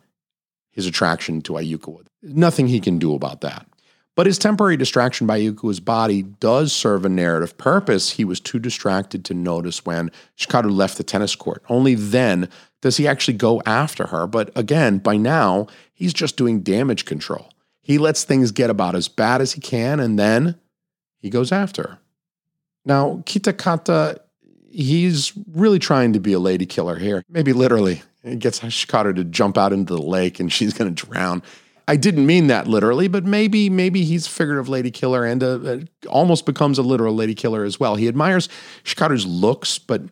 [0.71, 2.05] his attraction to Ayukawa.
[2.23, 3.67] Nothing he can do about that.
[4.16, 8.12] But his temporary distraction by Yuku's body does serve a narrative purpose.
[8.12, 11.62] He was too distracted to notice when Hikaru left the tennis court.
[11.68, 12.48] Only then
[12.81, 14.26] does he actually go after her.
[14.26, 17.50] But again, by now, he's just doing damage control.
[17.83, 20.59] He lets things get about as bad as he can, and then
[21.18, 21.98] he goes after her.
[22.87, 24.18] Now, Kitakata,
[24.70, 27.22] he's really trying to be a lady killer here.
[27.29, 28.02] Maybe literally.
[28.22, 31.42] He gets Hikaru to jump out into the lake and she's going to drown.
[31.88, 35.72] I didn't mean that literally, but maybe maybe he's a figurative lady killer and a,
[35.72, 37.94] a, almost becomes a literal lady killer as well.
[37.94, 38.49] He admires
[38.85, 40.03] Hikaru's looks, but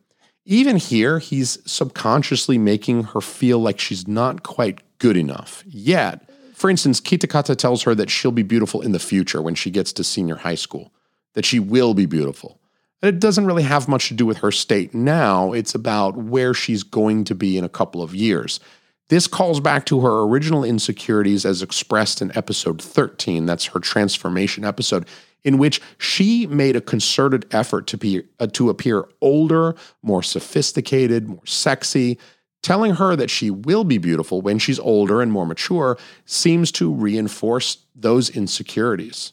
[0.45, 6.29] even here, he's subconsciously making her feel like she's not quite good enough yet.
[6.55, 9.93] For instance, Kitakata tells her that she'll be beautiful in the future when she gets
[9.95, 10.93] to senior high school,
[11.33, 12.61] that she will be beautiful.
[13.03, 16.55] And it doesn't really have much to do with her state now, it's about where
[16.55, 18.61] she's going to be in a couple of years.
[19.09, 23.45] This calls back to her original insecurities as expressed in episode 13.
[23.45, 25.07] That's her transformation episode,
[25.43, 31.29] in which she made a concerted effort to, be, uh, to appear older, more sophisticated,
[31.29, 32.19] more sexy.
[32.63, 36.91] Telling her that she will be beautiful when she's older and more mature seems to
[36.91, 39.33] reinforce those insecurities.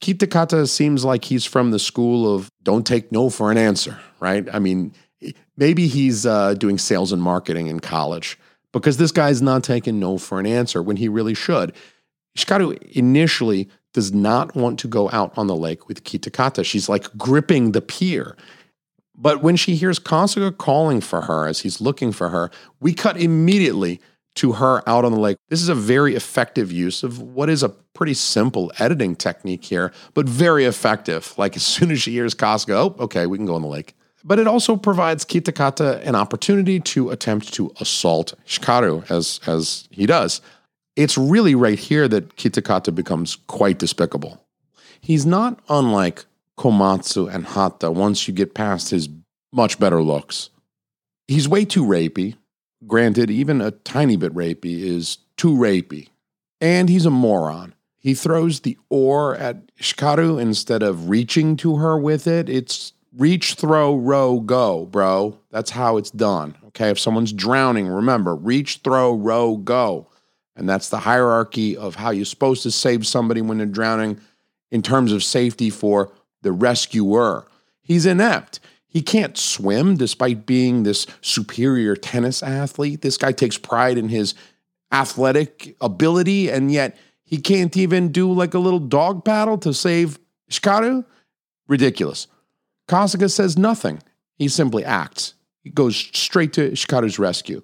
[0.00, 4.48] Kitakata seems like he's from the school of don't take no for an answer, right?
[4.52, 4.92] I mean,
[5.56, 8.38] maybe he's uh, doing sales and marketing in college
[8.72, 11.74] because this guy's not taking no for an answer when he really should.
[12.36, 16.64] Hikaru initially does not want to go out on the lake with Kitakata.
[16.64, 18.36] She's like gripping the pier.
[19.14, 22.50] But when she hears Kasuga calling for her as he's looking for her,
[22.80, 24.00] we cut immediately
[24.36, 25.38] to her out on the lake.
[25.48, 29.92] This is a very effective use of what is a pretty simple editing technique here,
[30.14, 31.34] but very effective.
[31.36, 33.96] Like as soon as she hears Kasuga, oh, okay, we can go on the lake.
[34.24, 40.06] But it also provides Kitakata an opportunity to attempt to assault Shikaru as, as he
[40.06, 40.40] does.
[40.96, 44.44] It's really right here that Kitakata becomes quite despicable.
[45.00, 46.24] He's not unlike
[46.58, 49.08] Komatsu and Hatta once you get past his
[49.52, 50.50] much better looks.
[51.28, 52.36] He's way too rapey.
[52.86, 56.08] Granted, even a tiny bit rapey is too rapey.
[56.60, 57.74] And he's a moron.
[57.98, 62.48] He throws the oar at Shikaru instead of reaching to her with it.
[62.48, 65.38] It's reach, throw, row, go, bro.
[65.50, 66.56] That's how it's done.
[66.68, 66.90] Okay.
[66.90, 70.08] If someone's drowning, remember reach, throw, row, go.
[70.56, 74.20] And that's the hierarchy of how you're supposed to save somebody when they're drowning
[74.70, 77.46] in terms of safety for the rescuer.
[77.80, 78.60] He's inept.
[78.86, 83.02] He can't swim despite being this superior tennis athlete.
[83.02, 84.34] This guy takes pride in his
[84.90, 90.18] athletic ability, and yet he can't even do like a little dog paddle to save
[90.50, 91.04] Shikaru?
[91.68, 92.26] Ridiculous.
[92.88, 94.02] Kasuga says nothing.
[94.36, 95.34] He simply acts.
[95.62, 97.62] He goes straight to Shikaru's rescue.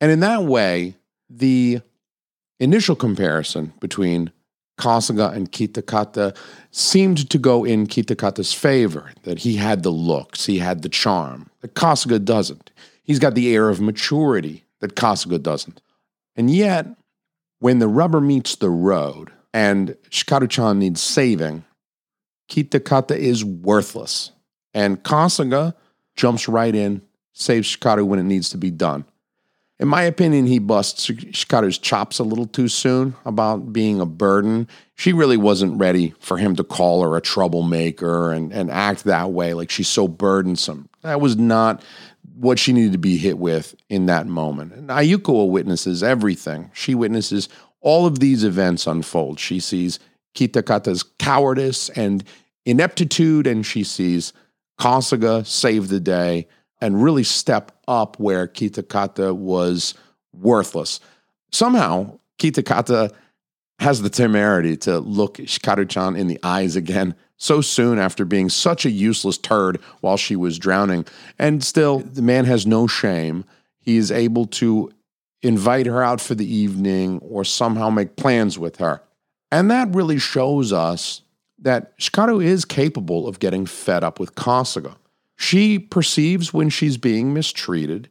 [0.00, 0.96] And in that way,
[1.30, 1.80] the
[2.58, 4.32] initial comparison between
[4.78, 6.36] Kasuga and Kitakata
[6.72, 11.48] seemed to go in Kitakata's favor, that he had the looks, he had the charm,
[11.60, 12.70] that Kasuga doesn't.
[13.04, 15.80] He's got the air of maturity that Kasuga doesn't.
[16.34, 16.86] And yet,
[17.60, 21.64] when the rubber meets the road and Shikaru-chan needs saving,
[22.50, 24.32] Kitakata is worthless.
[24.74, 25.74] And Kasuga
[26.16, 27.02] jumps right in,
[27.32, 29.04] saves Shikaru when it needs to be done.
[29.80, 34.68] In my opinion, he busts Shikaru's chops a little too soon about being a burden.
[34.94, 39.32] She really wasn't ready for him to call her a troublemaker and, and act that
[39.32, 40.88] way, like she's so burdensome.
[41.02, 41.82] That was not
[42.36, 44.72] what she needed to be hit with in that moment.
[44.74, 46.70] And Ayuko witnesses everything.
[46.72, 47.48] She witnesses
[47.80, 49.40] all of these events unfold.
[49.40, 49.98] She sees
[50.36, 52.24] Kitakata's cowardice and
[52.64, 54.32] ineptitude, and she sees
[54.78, 56.48] Kasuga saved the day
[56.80, 59.94] and really step up where Kitakata was
[60.32, 61.00] worthless.
[61.52, 63.12] Somehow, Kitakata
[63.78, 68.86] has the temerity to look Shikaru-chan in the eyes again so soon after being such
[68.86, 71.04] a useless turd while she was drowning.
[71.38, 73.44] And still, the man has no shame.
[73.80, 74.90] He is able to
[75.42, 79.02] invite her out for the evening or somehow make plans with her.
[79.50, 81.22] And that really shows us
[81.64, 84.96] that Shikaru is capable of getting fed up with Kasuga.
[85.34, 88.08] She perceives when she's being mistreated.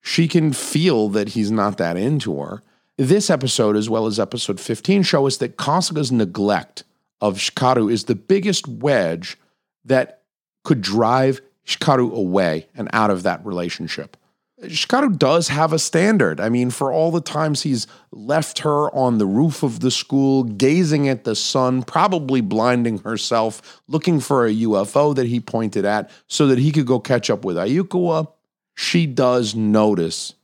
[0.00, 2.62] She can feel that he's not that into her.
[2.96, 6.84] This episode, as well as episode 15, show us that Kasuga's neglect
[7.20, 9.36] of Shikaru is the biggest wedge
[9.84, 10.22] that
[10.62, 14.16] could drive Shikaru away and out of that relationship.
[14.62, 16.40] Shikaru does have a standard.
[16.40, 20.44] I mean, for all the times he's left her on the roof of the school,
[20.44, 26.10] gazing at the sun, probably blinding herself, looking for a UFO that he pointed at
[26.28, 28.28] so that he could go catch up with Ayukawa,
[28.74, 30.34] she does notice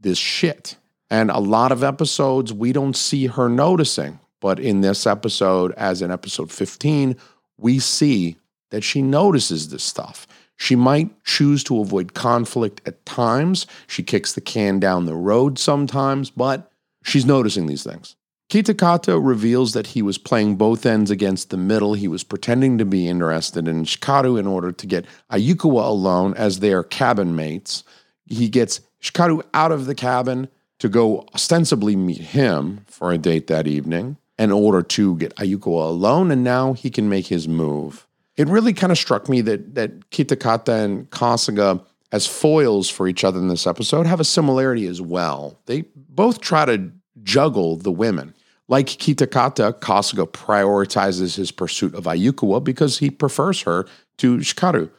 [0.00, 0.76] this shit.
[1.10, 4.20] And a lot of episodes, we don't see her noticing.
[4.40, 7.16] But in this episode, as in episode 15,
[7.56, 8.36] we see
[8.70, 10.26] that she notices this stuff.
[10.56, 13.66] She might choose to avoid conflict at times.
[13.86, 16.70] She kicks the can down the road sometimes, but
[17.02, 18.16] she's noticing these things.
[18.50, 21.94] Kitakata reveals that he was playing both ends against the middle.
[21.94, 26.60] He was pretending to be interested in Shikaru in order to get Ayukawa alone as
[26.60, 27.82] their cabin mates.
[28.26, 30.48] He gets Shikaru out of the cabin
[30.78, 35.88] to go ostensibly meet him for a date that evening in order to get Ayukawa
[35.88, 38.06] alone, and now he can make his move
[38.36, 43.24] it really kind of struck me that that Kitakata and Kasuga as foils for each
[43.24, 45.58] other in this episode have a similarity as well.
[45.66, 48.34] They both try to juggle the women.
[48.68, 53.86] Like Kitakata, Kasuga prioritizes his pursuit of Ayukawa because he prefers her
[54.18, 54.90] to Shikaru.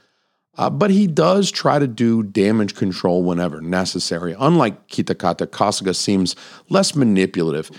[0.57, 4.35] Uh, but he does try to do damage control whenever necessary.
[4.39, 6.35] Unlike Kitakata, Kasuga seems
[6.69, 7.71] less manipulative.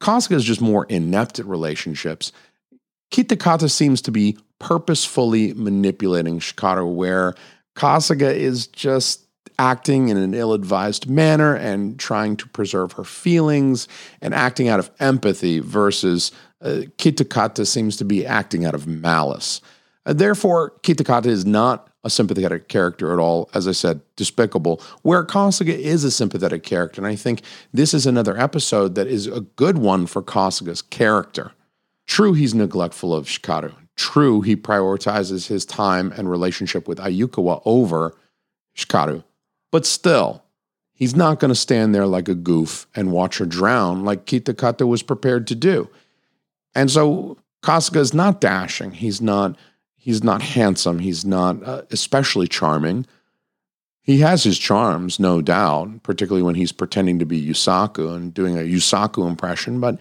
[0.00, 2.32] Kasuga is just more inept at relationships.
[3.10, 7.34] Kitakata seems to be purposefully manipulating Shikaru, where
[7.76, 9.26] Kasuga is just
[9.58, 13.88] acting in an ill advised manner and trying to preserve her feelings
[14.20, 16.30] and acting out of empathy versus
[16.62, 19.60] uh, Kitakata seems to be acting out of malice.
[20.04, 25.24] Uh, therefore, Kitakata is not a sympathetic character at all, as I said, despicable, where
[25.24, 27.00] Kasuga is a sympathetic character.
[27.00, 27.42] And I think
[27.72, 31.52] this is another episode that is a good one for Kasuga's character.
[32.06, 33.74] True, he's neglectful of Shikaru.
[33.96, 38.14] True, he prioritizes his time and relationship with Ayukawa over
[38.76, 39.24] Shikaru.
[39.72, 40.42] But still,
[40.92, 44.86] he's not going to stand there like a goof and watch her drown like Kitakata
[44.86, 45.88] was prepared to do.
[46.74, 48.92] And so Kasuga is not dashing.
[48.92, 49.56] He's not.
[49.96, 51.00] He's not handsome.
[51.00, 53.06] He's not uh, especially charming.
[54.02, 58.56] He has his charms, no doubt, particularly when he's pretending to be Yusaku and doing
[58.56, 59.80] a Yusaku impression.
[59.80, 59.98] But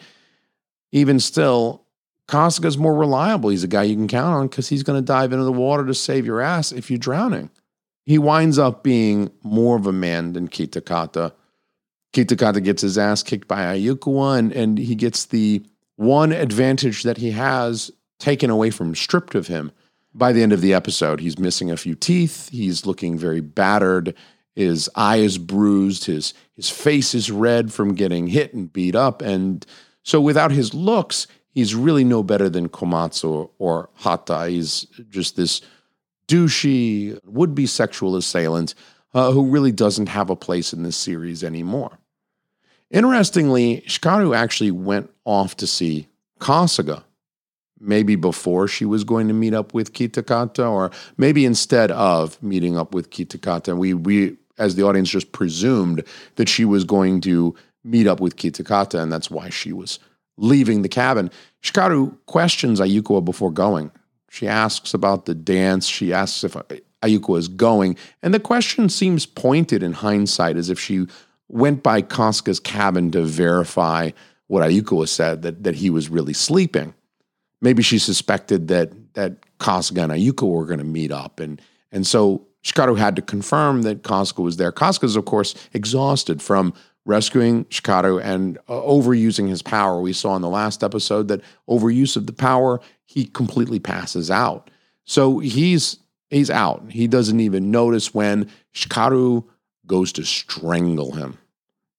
[0.91, 1.85] even still,
[2.28, 3.50] Kasuga's more reliable.
[3.50, 5.86] He's a guy you can count on because he's going to dive into the water
[5.86, 7.50] to save your ass if you're drowning.
[8.06, 11.34] He winds up being more of a man than Kitakata.
[12.14, 15.64] Kitakata gets his ass kicked by Ayukawa, and, and he gets the
[15.98, 19.72] one advantage that he has taken away from, stripped of him.
[20.14, 22.50] By the end of the episode, he's missing a few teeth.
[22.50, 24.16] He's looking very battered.
[24.56, 26.06] His eye is bruised.
[26.06, 29.22] His his face is red from getting hit and beat up.
[29.22, 29.66] And
[30.04, 34.47] so, without his looks, he's really no better than Komatsu or, Hatta.
[34.47, 35.62] He's just this
[36.28, 38.76] douchey, would be sexual assailant
[39.14, 41.97] uh, who really doesn't have a place in this series anymore.
[42.91, 46.08] Interestingly, Shikaru actually went off to see
[46.39, 47.03] Kasuga,
[47.80, 52.78] maybe before she was going to meet up with Kitakata, or maybe instead of meeting
[52.78, 53.78] up with Kitakata.
[53.78, 56.03] We, we, as the audience, just presumed
[56.36, 59.99] that she was going to meet up with Kitakata, and that's why she was
[60.38, 61.32] leaving the cabin.
[61.64, 63.92] Shikaru questions Ayuko before going.
[64.30, 65.88] She asks about the dance.
[65.88, 66.54] She asks if
[67.02, 71.06] Ayuko is going, and the question seems pointed in hindsight, as if she
[71.48, 74.12] went by Kasuga's cabin to verify
[74.48, 76.94] what Ayukawa said that that he was really sleeping.
[77.62, 81.62] Maybe she suspected that that Kasuga and Ayuko were going to meet up, and
[81.92, 84.72] and so Shikaru had to confirm that Kasuga was there.
[84.72, 86.74] Kasuga is, of course, exhausted from
[87.06, 90.01] rescuing Shikaru and uh, overusing his power.
[90.01, 94.70] We saw in the last episode that overuse of the power, he completely passes out.
[95.06, 95.97] So he's
[96.30, 96.84] he's out.
[96.89, 99.45] He doesn't even notice when Shikaru
[99.86, 101.38] goes to strangle him.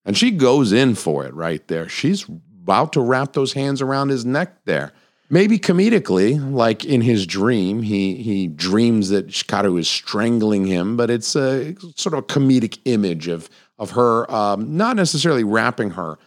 [0.04, 1.88] And she goes in for it right there.
[1.88, 2.26] She's
[2.62, 4.92] about to wrap those hands around his neck there.
[5.28, 11.10] Maybe comedically, like in his dream, he he dreams that Shikaru is strangling him, but
[11.10, 13.48] it's a sort of a comedic image of
[13.78, 16.18] of her um, not necessarily wrapping her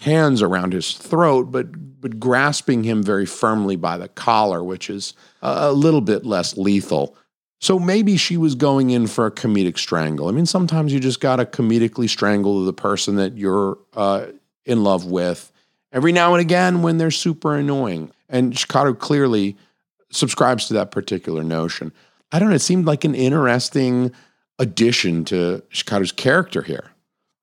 [0.00, 1.66] hands around his throat, but
[2.00, 6.56] but grasping him very firmly by the collar, which is a, a little bit less
[6.56, 7.16] lethal
[7.60, 10.28] so maybe she was going in for a comedic strangle.
[10.28, 14.26] I mean, sometimes you just got to comedically strangle the person that you're uh,
[14.64, 15.50] in love with
[15.92, 18.12] every now and again when they're super annoying.
[18.28, 19.56] And Shikaru clearly
[20.10, 21.92] subscribes to that particular notion.
[22.30, 24.12] I don't know, it seemed like an interesting
[24.58, 26.90] addition to Shikaru's character here.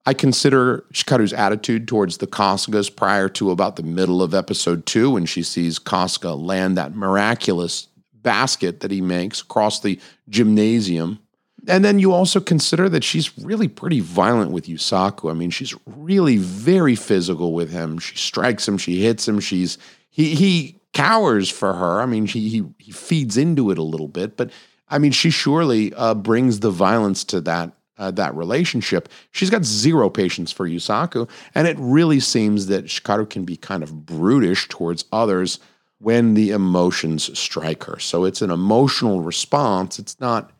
[0.06, 5.10] I consider Shikaru's attitude towards the Kasugas prior to about the middle of episode two
[5.10, 9.98] when she sees Kasuga land that miraculous basket that he makes across the
[10.28, 11.18] gymnasium.
[11.66, 15.28] And then you also consider that she's really pretty violent with Yusaku.
[15.28, 17.98] I mean, she's really very physical with him.
[17.98, 19.76] She strikes him, she hits him, she's
[20.08, 22.00] he he cowers for her.
[22.00, 24.50] I mean, he he, feeds into it a little bit, but
[24.88, 29.08] I mean, she surely uh, brings the violence to that uh, that relationship.
[29.30, 33.82] She's got zero patience for Yusaku, and it really seems that Shikaru can be kind
[33.82, 35.58] of brutish towards others
[35.98, 37.98] when the emotions strike her.
[37.98, 40.50] So it's an emotional response, it's not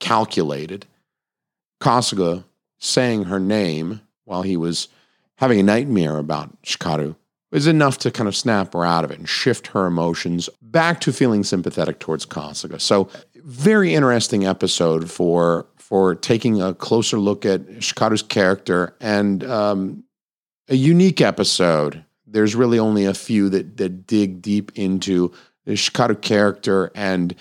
[0.00, 0.86] calculated.
[1.80, 2.44] Kasuga
[2.78, 4.88] saying her name while he was
[5.36, 7.16] having a nightmare about Shikaru
[7.50, 11.00] is enough to kind of snap her out of it and shift her emotions back
[11.00, 12.80] to feeling sympathetic towards Kasuga.
[12.80, 20.04] So very interesting episode for for taking a closer look at Shikaru's character and um,
[20.68, 25.32] a unique episode there's really only a few that that dig deep into
[25.64, 27.34] the Shikaru character and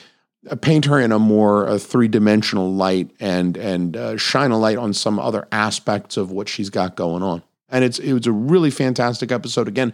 [0.50, 4.58] uh, paint her in a more uh, three dimensional light and and uh, shine a
[4.58, 7.42] light on some other aspects of what she's got going on.
[7.70, 9.68] And it's it was a really fantastic episode.
[9.68, 9.94] Again,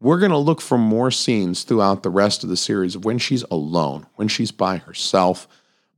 [0.00, 3.18] we're going to look for more scenes throughout the rest of the series of when
[3.18, 5.46] she's alone, when she's by herself,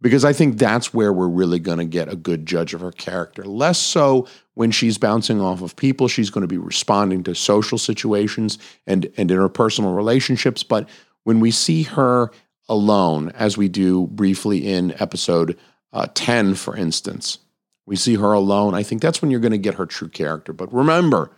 [0.02, 2.90] because I think that's where we're really going to get a good judge of her
[2.90, 3.44] character.
[3.44, 7.78] Less so when she's bouncing off of people, she's going to be responding to social
[7.78, 10.62] situations and, and interpersonal relationships.
[10.62, 10.88] But
[11.22, 12.30] when we see her
[12.68, 15.56] alone, as we do briefly in episode
[15.92, 17.38] uh, 10, for instance,
[17.86, 18.74] we see her alone.
[18.74, 20.52] I think that's when you're going to get her true character.
[20.52, 21.30] But remember,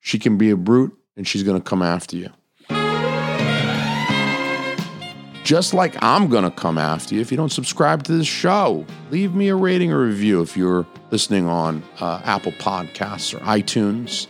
[0.00, 2.30] she can be a brute and she's going to come after you
[5.48, 8.84] just like I'm going to come after you if you don't subscribe to this show.
[9.10, 14.26] Leave me a rating or review if you're listening on uh, Apple Podcasts or iTunes.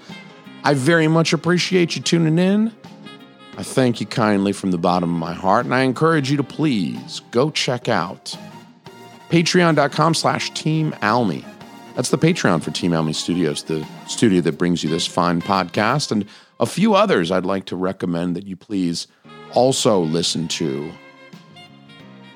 [0.62, 2.72] I very much appreciate you tuning in.
[3.56, 6.44] I thank you kindly from the bottom of my heart, and I encourage you to
[6.44, 8.38] please go check out
[9.28, 11.44] patreon.com slash Team Almy.
[11.96, 16.12] That's the Patreon for Team Almy Studios, the studio that brings you this fine podcast,
[16.12, 16.26] and
[16.60, 19.08] a few others I'd like to recommend that you please
[19.52, 20.92] also listen to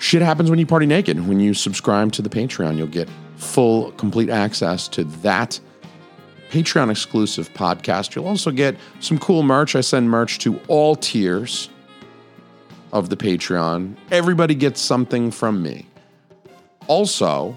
[0.03, 1.29] Shit happens when you party naked.
[1.29, 5.61] When you subscribe to the Patreon, you'll get full, complete access to that
[6.51, 8.17] Patreon exclusive podcast.
[8.17, 9.77] You'll also get some cool merch.
[9.77, 11.71] I send merch to all tiers
[12.93, 13.95] of the Patreon.
[14.11, 15.87] Everybody gets something from me.
[16.89, 17.57] Also,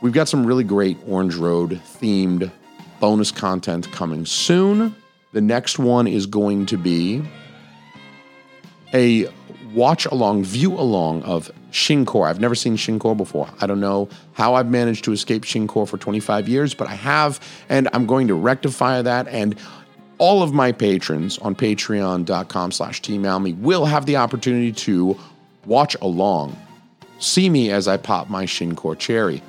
[0.00, 2.50] we've got some really great Orange Road themed
[2.98, 4.96] bonus content coming soon.
[5.30, 7.22] The next one is going to be
[8.92, 9.28] a
[9.74, 12.28] watch along, view along of Shinkor.
[12.28, 13.48] I've never seen Shinkor before.
[13.60, 17.40] I don't know how I've managed to escape Shinkor for 25 years, but I have,
[17.68, 19.28] and I'm going to rectify that.
[19.28, 19.56] And
[20.18, 25.18] all of my patrons on patreon.com slash teamalmy will have the opportunity to
[25.66, 26.56] watch along,
[27.18, 29.42] see me as I pop my Shinkor cherry.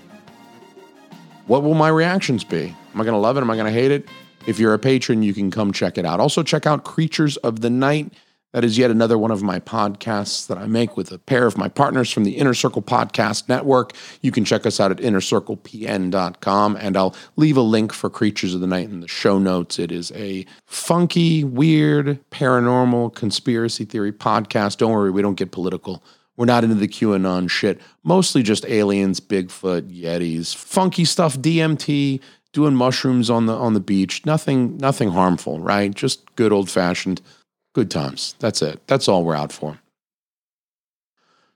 [1.48, 2.76] What will my reactions be?
[2.94, 3.42] Am I going to love it?
[3.42, 4.08] Am I going to hate it?
[4.48, 6.20] If you're a patron, you can come check it out.
[6.20, 8.14] Also, check out Creatures of the Night.
[8.54, 11.58] That is yet another one of my podcasts that I make with a pair of
[11.58, 13.93] my partners from the Inner Circle Podcast Network.
[14.22, 18.60] You can check us out at innercirclepn.com, and I'll leave a link for Creatures of
[18.60, 19.80] the Night in the show notes.
[19.80, 24.78] It is a funky, weird, paranormal conspiracy theory podcast.
[24.78, 26.04] Don't worry, we don't get political.
[26.36, 27.80] We're not into the QAnon shit.
[28.04, 32.20] Mostly just aliens, Bigfoot, Yetis, funky stuff, DMT,
[32.52, 34.26] doing mushrooms on the on the beach.
[34.26, 35.93] Nothing nothing harmful, right?
[35.93, 37.22] Just good old fashioned
[37.74, 38.36] good times.
[38.40, 38.82] That's it.
[38.88, 39.80] That's all we're out for.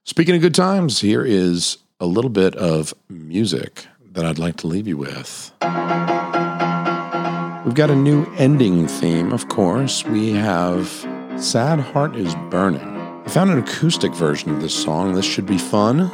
[0.04, 4.68] Speaking of good times, here is a little bit of music that I'd like to
[4.68, 5.52] leave you with.
[7.66, 10.06] We've got a new ending theme, of course.
[10.06, 10.88] We have
[11.38, 12.96] Sad Heart is Burning.
[13.26, 15.16] I found an acoustic version of this song.
[15.16, 16.12] This should be fun.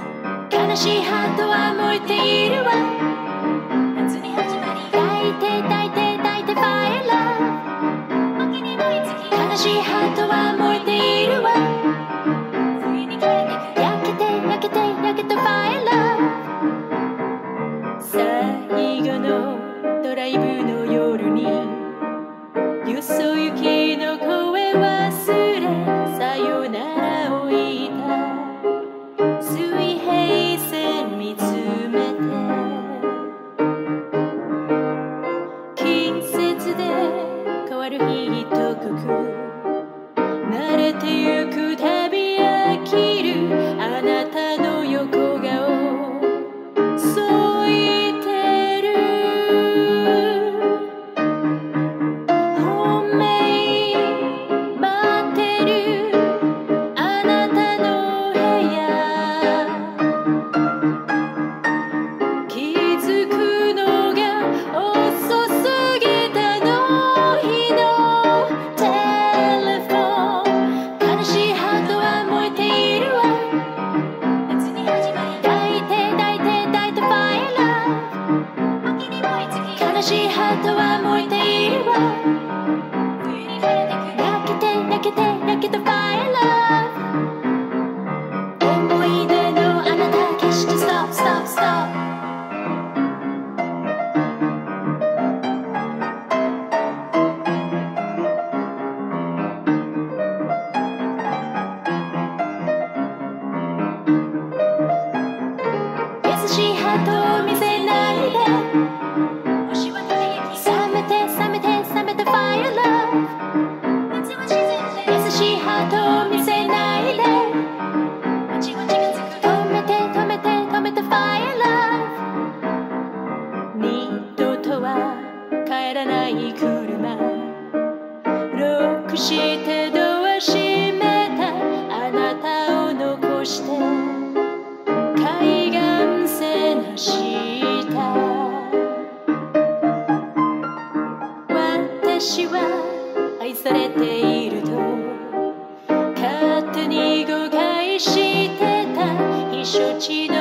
[150.02, 150.41] 街の